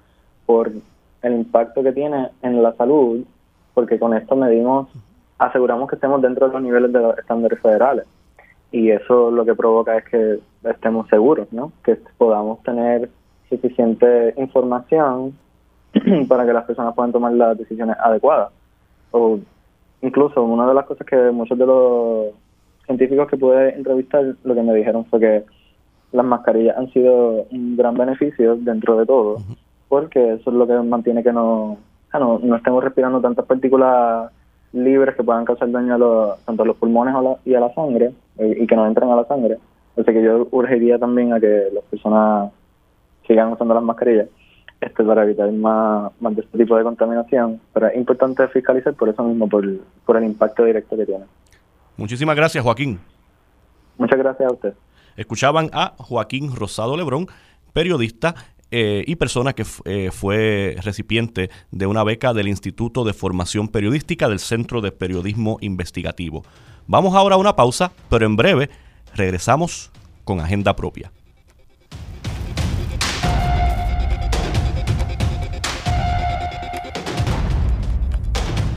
[0.44, 0.70] por
[1.22, 3.24] el impacto que tiene en la salud,
[3.72, 4.88] porque con esto medimos,
[5.39, 8.07] aseguramos que estemos dentro de los niveles de los estándares federales.
[8.70, 11.72] Y eso lo que provoca es que estemos seguros, ¿no?
[11.82, 13.09] Que podamos tener
[13.49, 15.39] suficiente información
[16.28, 18.51] para que las personas puedan tomar las decisiones adecuadas.
[19.11, 19.39] O
[20.03, 22.26] incluso una de las cosas que muchos de los
[22.84, 25.45] científicos que pude entrevistar lo que me dijeron fue que
[26.12, 29.36] las mascarillas han sido un gran beneficio dentro de todo,
[29.89, 31.76] porque eso es lo que mantiene que no,
[32.14, 34.30] no, no estemos respirando tantas partículas
[34.72, 37.14] libres que puedan causar daño a los, tanto a los pulmones
[37.44, 39.58] y a la sangre eh, y que no entren a la sangre.
[39.96, 42.52] Así que yo urgiría también a que las personas
[43.26, 44.28] sigan usando las mascarillas
[44.80, 47.60] este para evitar más, más de este tipo de contaminación.
[47.72, 49.64] Pero es importante fiscalizar por eso mismo, por,
[50.06, 51.24] por el impacto directo que tiene.
[51.96, 53.00] Muchísimas gracias, Joaquín.
[53.96, 54.74] Muchas gracias a usted.
[55.16, 57.26] Escuchaban a Joaquín Rosado Lebrón,
[57.72, 58.36] periodista
[58.70, 64.28] eh, y persona que eh, fue recipiente de una beca del Instituto de Formación Periodística
[64.28, 66.44] del Centro de Periodismo Investigativo.
[66.86, 68.70] Vamos ahora a una pausa, pero en breve
[69.14, 69.90] regresamos
[70.24, 71.10] con agenda propia.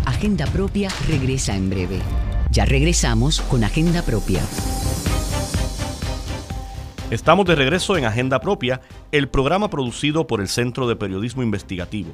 [0.06, 2.00] Agenda propia regresa en breve.
[2.52, 4.42] Ya regresamos con Agenda propia.
[7.12, 8.80] Estamos de regreso en Agenda Propia,
[9.12, 12.14] el programa producido por el Centro de Periodismo Investigativo.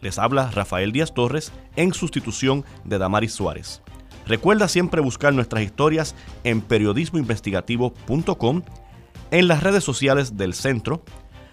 [0.00, 3.82] Les habla Rafael Díaz Torres en sustitución de Damaris Suárez.
[4.26, 6.14] Recuerda siempre buscar nuestras historias
[6.44, 8.62] en periodismoinvestigativo.com,
[9.30, 11.02] en las redes sociales del centro,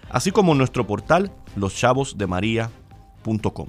[0.08, 3.68] así como en nuestro portal loschavosdemaria.com.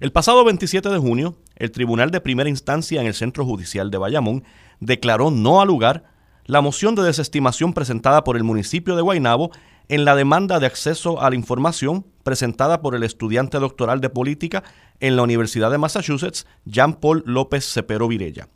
[0.00, 3.98] El pasado 27 de junio, el Tribunal de Primera Instancia en el Centro Judicial de
[3.98, 4.44] Bayamón
[4.80, 6.09] declaró no al lugar
[6.50, 9.52] la moción de desestimación presentada por el municipio de Guaynabo
[9.88, 14.64] en la demanda de acceso a la información presentada por el estudiante doctoral de política
[14.98, 18.48] en la Universidad de Massachusetts, Jean Paul López Cepero Virella.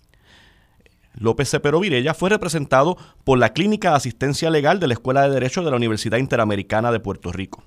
[1.14, 5.30] López Cepero Virella fue representado por la Clínica de Asistencia Legal de la Escuela de
[5.30, 7.62] Derecho de la Universidad Interamericana de Puerto Rico.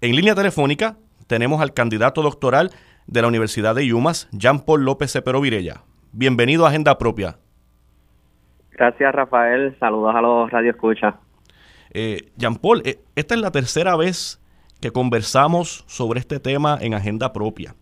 [0.00, 2.72] En línea telefónica tenemos al candidato doctoral
[3.06, 5.84] de la Universidad de Yumas, Jean Paul López Cepero Virella.
[6.10, 7.38] Bienvenido a Agenda Propia.
[8.76, 9.74] Gracias, Rafael.
[9.80, 11.16] Saludos a los Radio Escucha.
[11.90, 14.38] Eh, Jean Paul, eh, esta es la tercera vez
[14.80, 17.74] que conversamos sobre este tema en agenda propia.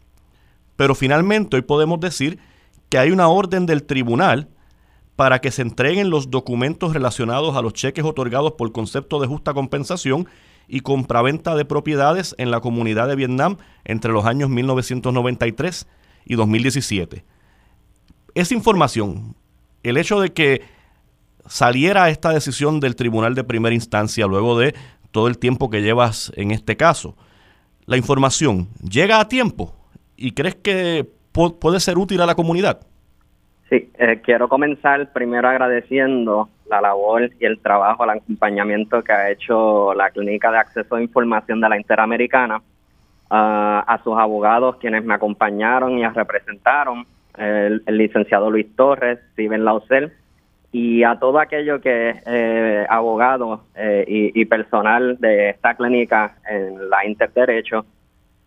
[0.77, 2.39] Pero finalmente hoy podemos decir
[2.91, 4.47] que hay una orden del tribunal
[5.17, 9.53] para que se entreguen los documentos relacionados a los cheques otorgados por concepto de justa
[9.53, 10.29] compensación
[10.69, 15.89] y compraventa de propiedades en la comunidad de Vietnam entre los años 1993
[16.25, 17.25] y 2017.
[18.35, 19.35] Esa información,
[19.83, 20.74] el hecho de que
[21.47, 24.75] saliera esta decisión del tribunal de primera instancia luego de
[25.11, 27.17] todo el tiempo que llevas en este caso,
[27.87, 29.75] la información llega a tiempo
[30.17, 32.81] y crees que puede ser útil a la comunidad?
[33.69, 39.31] Sí, eh, quiero comenzar primero agradeciendo la labor y el trabajo, el acompañamiento que ha
[39.31, 42.63] hecho la Clínica de Acceso a Información de la Interamericana,
[43.31, 47.05] a sus abogados quienes me acompañaron y representaron,
[47.37, 50.13] el, el licenciado Luis Torres, Steven Lausel,
[50.75, 57.07] y a todo aquello que eh, abogado eh, y, personal de esta clínica en la
[57.07, 57.87] Interderecho,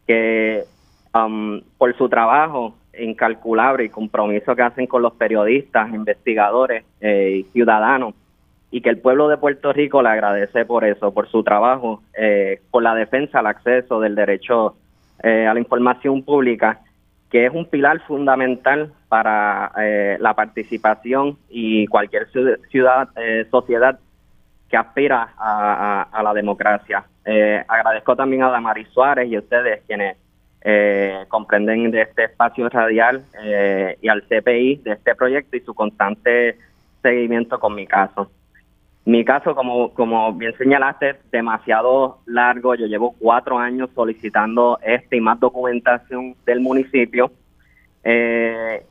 [0.06, 0.66] que
[1.14, 7.44] um, por su trabajo incalculable y compromiso que hacen con los periodistas, investigadores eh, y
[7.54, 8.14] ciudadanos,
[8.72, 12.02] y que el pueblo de Puerto Rico le agradece por eso, por su trabajo,
[12.72, 14.76] por la defensa al acceso del derecho
[15.24, 16.82] a la información pública
[17.30, 22.28] que es un pilar fundamental para eh, la participación y cualquier
[22.70, 24.00] ciudad, eh, sociedad
[24.70, 27.06] que aspira a, la democracia.
[27.26, 30.18] Eh, agradezco también a Damaris Suárez y a ustedes quienes
[31.30, 33.24] comprenden de este espacio radial
[34.02, 36.58] y al CPI de este proyecto y su constante
[37.02, 38.30] seguimiento con mi caso.
[39.08, 42.76] Mi caso, como, como bien señalaste, es demasiado largo.
[42.76, 47.32] Yo llevo cuatro años solicitando este y más documentación del municipio.
[48.04, 48.84] Eh,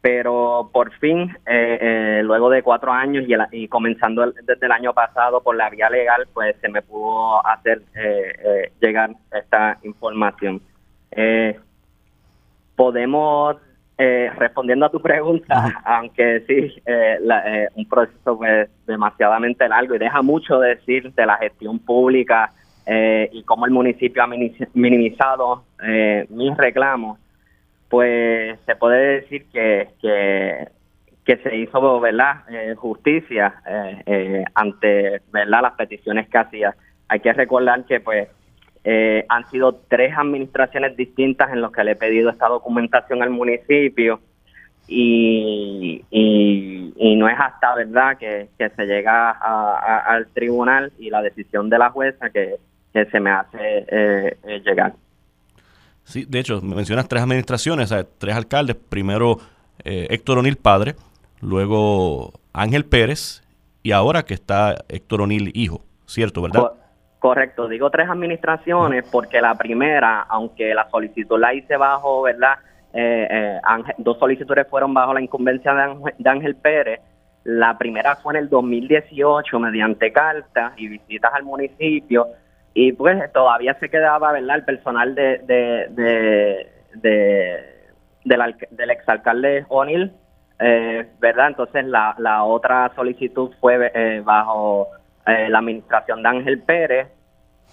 [0.00, 5.42] pero por fin, eh, eh, luego de cuatro años y, comenzando desde el año pasado
[5.42, 7.82] por la vía legal, pues se me pudo hacer
[8.80, 10.62] llegar esta información.
[12.76, 13.56] podemos
[13.98, 19.98] eh, respondiendo a tu pregunta, aunque sí, eh, eh, un proceso pues demasiadamente largo y
[19.98, 22.52] deja mucho decir de la gestión pública
[22.86, 25.64] y cómo el municipio ha minimizado
[26.28, 27.18] mis reclamos,
[27.88, 30.68] pues se puede decir que, que,
[31.24, 36.74] que se hizo verdad eh, justicia eh, eh, ante verdad las peticiones que hacía.
[37.08, 38.28] Hay que recordar que pues
[38.84, 44.20] han sido tres administraciones distintas en las que le he pedido esta documentación al municipio
[44.86, 51.78] y, y, no es hasta verdad que, se llega al tribunal y la decisión de
[51.78, 52.56] la jueza que,
[52.92, 54.94] se me hace llegar.
[56.04, 58.76] Sí, de hecho, mencionas tres administraciones, tres alcaldes.
[58.76, 59.38] Primero
[59.82, 60.94] Héctor O'Neill padre,
[61.40, 63.42] luego Ángel Pérez
[63.82, 66.72] y ahora que está Héctor O'Neill hijo, ¿cierto, verdad?
[67.24, 72.58] Correcto, digo tres administraciones porque la primera, aunque la solicitud la hice bajo, ¿verdad?
[72.92, 73.60] Eh, eh,
[73.96, 77.00] dos solicitudes fueron bajo la incumbencia de Ángel, Pérez.
[77.44, 82.26] La primera fue en el 2018 mediante cartas y visitas al municipio
[82.74, 84.56] y pues todavía se quedaba, ¿verdad?
[84.56, 86.68] El personal de, de,
[88.26, 90.12] del, del exalcalde O'Neill
[90.58, 91.48] eh, ¿verdad?
[91.48, 94.88] Entonces la, la otra solicitud fue eh, bajo
[95.26, 97.08] eh, la administración de Ángel Pérez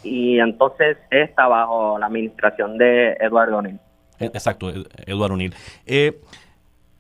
[0.04, 3.80] y entonces esta bajo la administración de Eduardo O'Neill.
[4.20, 4.72] Exacto,
[5.06, 5.54] Eduardo O'Neill.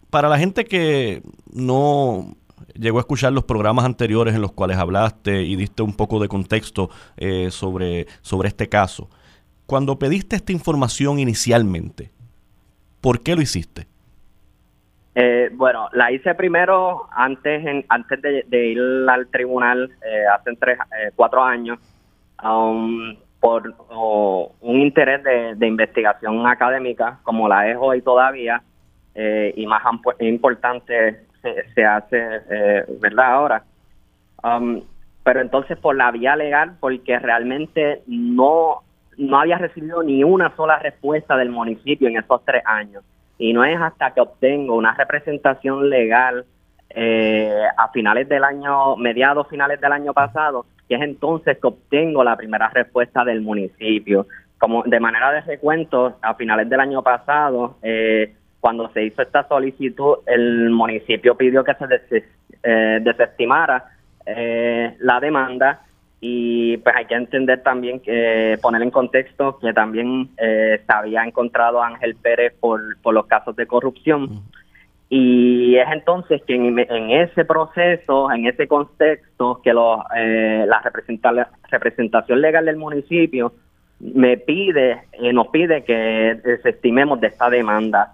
[0.10, 1.22] para la gente que
[1.54, 2.36] no
[2.74, 6.28] llegó a escuchar los programas anteriores en los cuales hablaste y diste un poco de
[6.28, 6.90] contexto
[7.50, 9.10] sobre, sobre este caso,
[9.66, 12.12] cuando pediste esta información inicialmente,
[13.00, 13.88] ¿por qué lo hiciste?
[15.14, 20.80] Eh, bueno, la hice primero antes en, antes de, ir al tribunal eh, hace tres,
[20.98, 21.80] eh, cuatro años
[22.42, 23.76] um, por
[24.62, 25.22] un interés
[25.58, 28.62] de, investigación académica como la es hoy todavía
[29.14, 29.82] y más
[30.20, 31.26] importante
[31.76, 32.22] se, hace,
[33.02, 33.34] ¿verdad?
[33.34, 33.64] Ahora.
[34.44, 34.82] Um,
[35.24, 38.84] pero entonces por la vía legal, porque realmente no,
[39.18, 43.04] no había recibido ni una sola respuesta del municipio en esos tres años
[43.42, 46.46] y no es hasta que obtengo una representación legal
[46.92, 52.24] eh, a finales del año, mediados finales del año pasado, que es entonces que obtengo
[52.24, 54.28] la primera respuesta del municipio.
[54.60, 59.48] Como de manera de recuento, a finales del año pasado, eh, cuando se hizo esta
[59.48, 62.24] solicitud, el municipio pidió que se
[62.62, 63.86] eh, desestimara
[65.00, 65.82] la demanda
[66.24, 71.24] y pues hay que entender también que poner en contexto que también eh, se había
[71.24, 74.44] encontrado Ángel Pérez por, por los casos de corrupción
[75.10, 76.78] y es entonces que en,
[77.10, 80.80] ese proceso, en ese contexto que lo, eh, la,
[81.70, 83.52] representación legal del municipio
[84.00, 88.14] me pide, eh, nos pide que desestimemos de esta demanda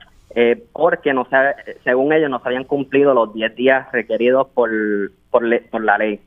[0.71, 1.27] porque no
[1.83, 4.69] según ellos no se habían cumplido los 10 días requeridos por,
[5.31, 6.21] por, por la ley.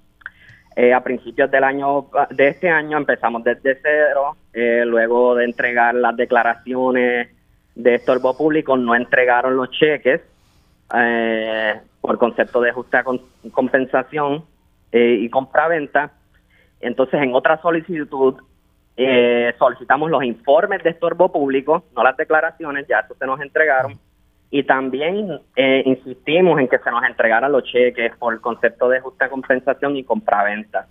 [0.82, 5.94] Eh, a principios del año de este año empezamos desde cero, eh, luego de entregar
[5.94, 7.28] las declaraciones
[7.74, 10.22] de estorbo público, no entregaron los cheques
[10.96, 13.04] eh, por concepto de justa
[13.52, 14.46] compensación
[14.90, 16.12] y compraventa.
[16.80, 18.36] Entonces, en otra solicitud,
[19.58, 23.98] solicitamos los informes de estorbo público, no las declaraciones, ya eso se nos entregaron
[24.50, 29.00] y también eh, insistimos en que se nos entregaran los cheques por el concepto de
[29.00, 30.88] justa compensación y compraventa.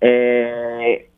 [0.00, 1.08] Eh,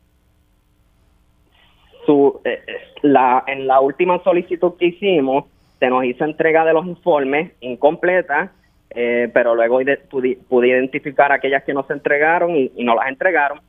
[2.05, 2.61] su, eh,
[3.01, 5.45] la, en la última solicitud que hicimos,
[5.79, 8.51] se nos hizo entrega de los informes incompleta,
[8.93, 13.59] pero luego pude, identificar aquellas que no se entregaron y, no las entregaron,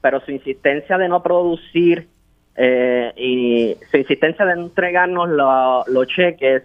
[0.00, 2.08] pero su insistencia de no producir
[3.16, 5.28] y su insistencia de entregarnos
[5.86, 6.64] los cheques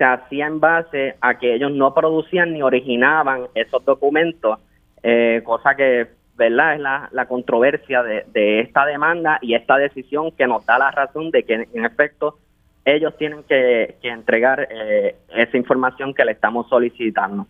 [0.00, 4.58] se hacía en base a que ellos no producían ni originaban esos documentos,
[5.02, 6.80] eh, cosa que, ¿verdad?, es
[7.12, 11.68] la, controversia de, esta demanda y esta decisión que nos da la razón de que,
[11.70, 12.38] en efecto,
[12.82, 17.46] ellos tienen que, entregar eh, esa información que le estamos solicitando.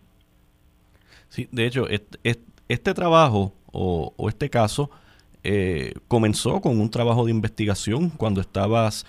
[1.29, 4.91] Sí, de hecho, este, trabajo o, este caso
[5.41, 9.05] eh, comenzó con un trabajo de investigación cuando estabas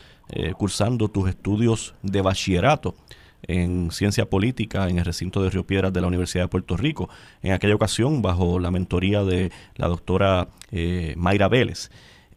[0.56, 2.94] cursando tus estudios de bachillerato
[3.42, 7.08] en ciencia política en el recinto de Río Piedras de la Universidad de Puerto Rico,
[7.42, 11.90] en aquella ocasión bajo la mentoría de la doctora eh, Mayra Vélez.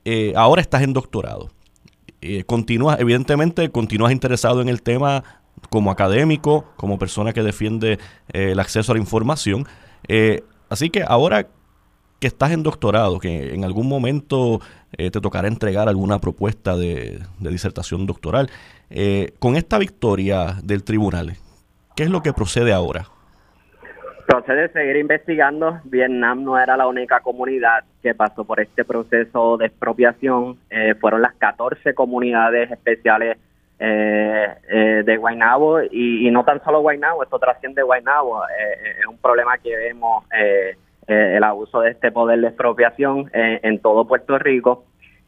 [0.03, 1.51] Eh, ahora estás en doctorado.
[2.22, 2.43] Eh,
[2.99, 5.24] evidentemente, continúas interesado en el tema
[5.70, 7.99] como académico, como persona que defiende
[8.30, 9.68] el acceso a la información.
[10.70, 11.47] así que ahora
[12.20, 17.49] que estás en doctorado, que en algún momento te tocará entregar alguna propuesta de, de
[17.49, 18.49] disertación doctoral,
[18.98, 21.34] eh, con esta victoria del tribunal,
[21.98, 23.04] ¿qué es lo que procede ahora?
[24.26, 25.82] Procede seguir investigando.
[25.84, 30.58] Vietnam no era la única comunidad que pasó por este proceso de expropiación.
[30.70, 33.38] Eh, fueron las 14 comunidades especiales
[33.78, 40.24] de Guaynabo y, no tan solo Guaynabo, esto trasciende Guaynabo, es un problema que vemos
[41.08, 44.86] el abuso de este poder de expropiación en todo Puerto Rico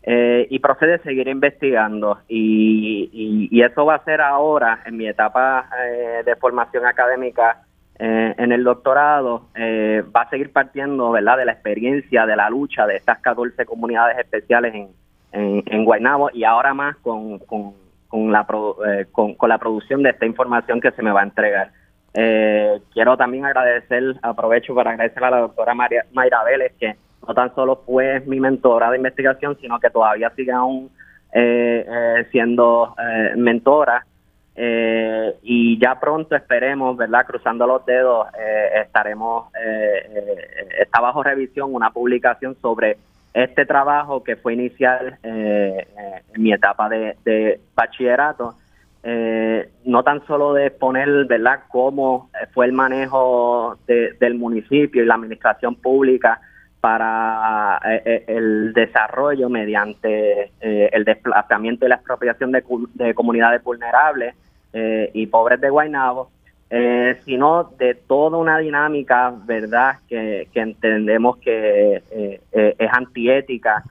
[0.09, 2.19] eh, y procede a seguir investigando.
[2.29, 7.63] Y, y, eso va a ser ahora en mi etapa eh, de formación académica
[7.99, 12.87] eh, en el doctorado va a seguir partiendo verdad de la experiencia de la lucha
[12.87, 14.87] de estas 14 comunidades especiales en,
[15.33, 17.73] en, en Guaynabo y ahora más con, con,
[18.07, 18.45] con la
[19.11, 21.71] con, con, la producción de esta información que se me va a entregar.
[22.93, 26.95] Quiero también agradecer aprovecho para agradecer a la doctora María, Mayra Vélez que
[27.27, 30.89] no tan solo fue mi mentora de investigación, sino que todavía sigue aún
[31.33, 34.05] eh, eh, siendo eh, mentora.
[35.43, 37.25] y ya pronto esperemos, ¿verdad?
[37.27, 38.25] Cruzando los dedos,
[38.73, 39.51] estaremos,
[40.79, 42.97] está bajo revisión una publicación sobre
[43.35, 48.55] este trabajo que fue inicial en mi etapa de, bachillerato.
[49.85, 55.75] no tan solo de exponer, ¿verdad?, cómo fue el manejo del municipio y la administración
[55.75, 56.41] pública
[56.87, 64.35] para eh, eh, el desarrollo mediante eh, el desplazamiento y la expropiación de, comunidades vulnerables
[65.13, 66.29] y pobres de Guaynabo,
[67.25, 72.01] sino de toda una dinámica, ¿verdad?, que, entendemos que
[72.51, 73.83] es antiética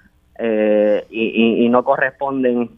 [1.10, 2.70] y, no corresponden,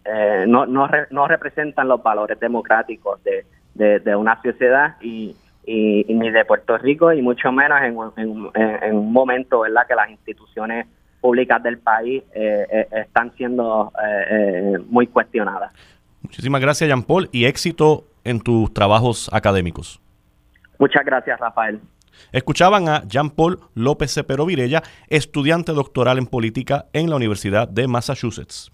[0.49, 5.37] no, no, no, representan los valores democráticos de, de una sociedad y,
[5.69, 7.79] y, ni de Puerto Rico y mucho menos
[8.17, 10.87] en, un momento verdad que las instituciones
[11.21, 15.73] públicas del país eh, eh, están siendo eh, muy cuestionadas.
[16.23, 20.01] Muchísimas gracias Jean Paul y éxito en tus trabajos académicos.
[20.79, 21.81] Muchas gracias Rafael.
[22.33, 27.87] Escuchaban a Jean Paul López Cepero Virella, estudiante doctoral en política en la Universidad de
[27.89, 28.73] Massachusetts.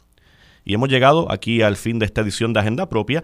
[0.65, 3.23] Y hemos llegado aquí al fin de esta edición de Agenda Propia.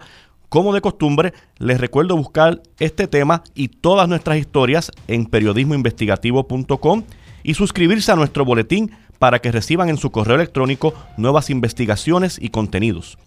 [0.51, 7.03] Como de costumbre, les recuerdo buscar este tema y todas nuestras historias en periodismoinvestigativo.com
[7.41, 12.49] y suscribirse a nuestro boletín para que reciban en su correo electrónico nuevas investigaciones y
[12.49, 13.17] contenidos.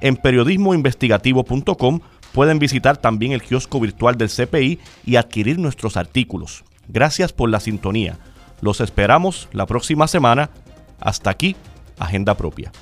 [0.00, 2.00] En periodismoinvestigativo.com
[2.32, 6.64] pueden visitar también el kiosco virtual del CPI y adquirir nuestros artículos.
[6.88, 8.18] Gracias por la sintonía.
[8.60, 10.50] Los esperamos la próxima semana.
[10.98, 11.54] Hasta aquí,
[12.00, 12.72] Agenda Propia.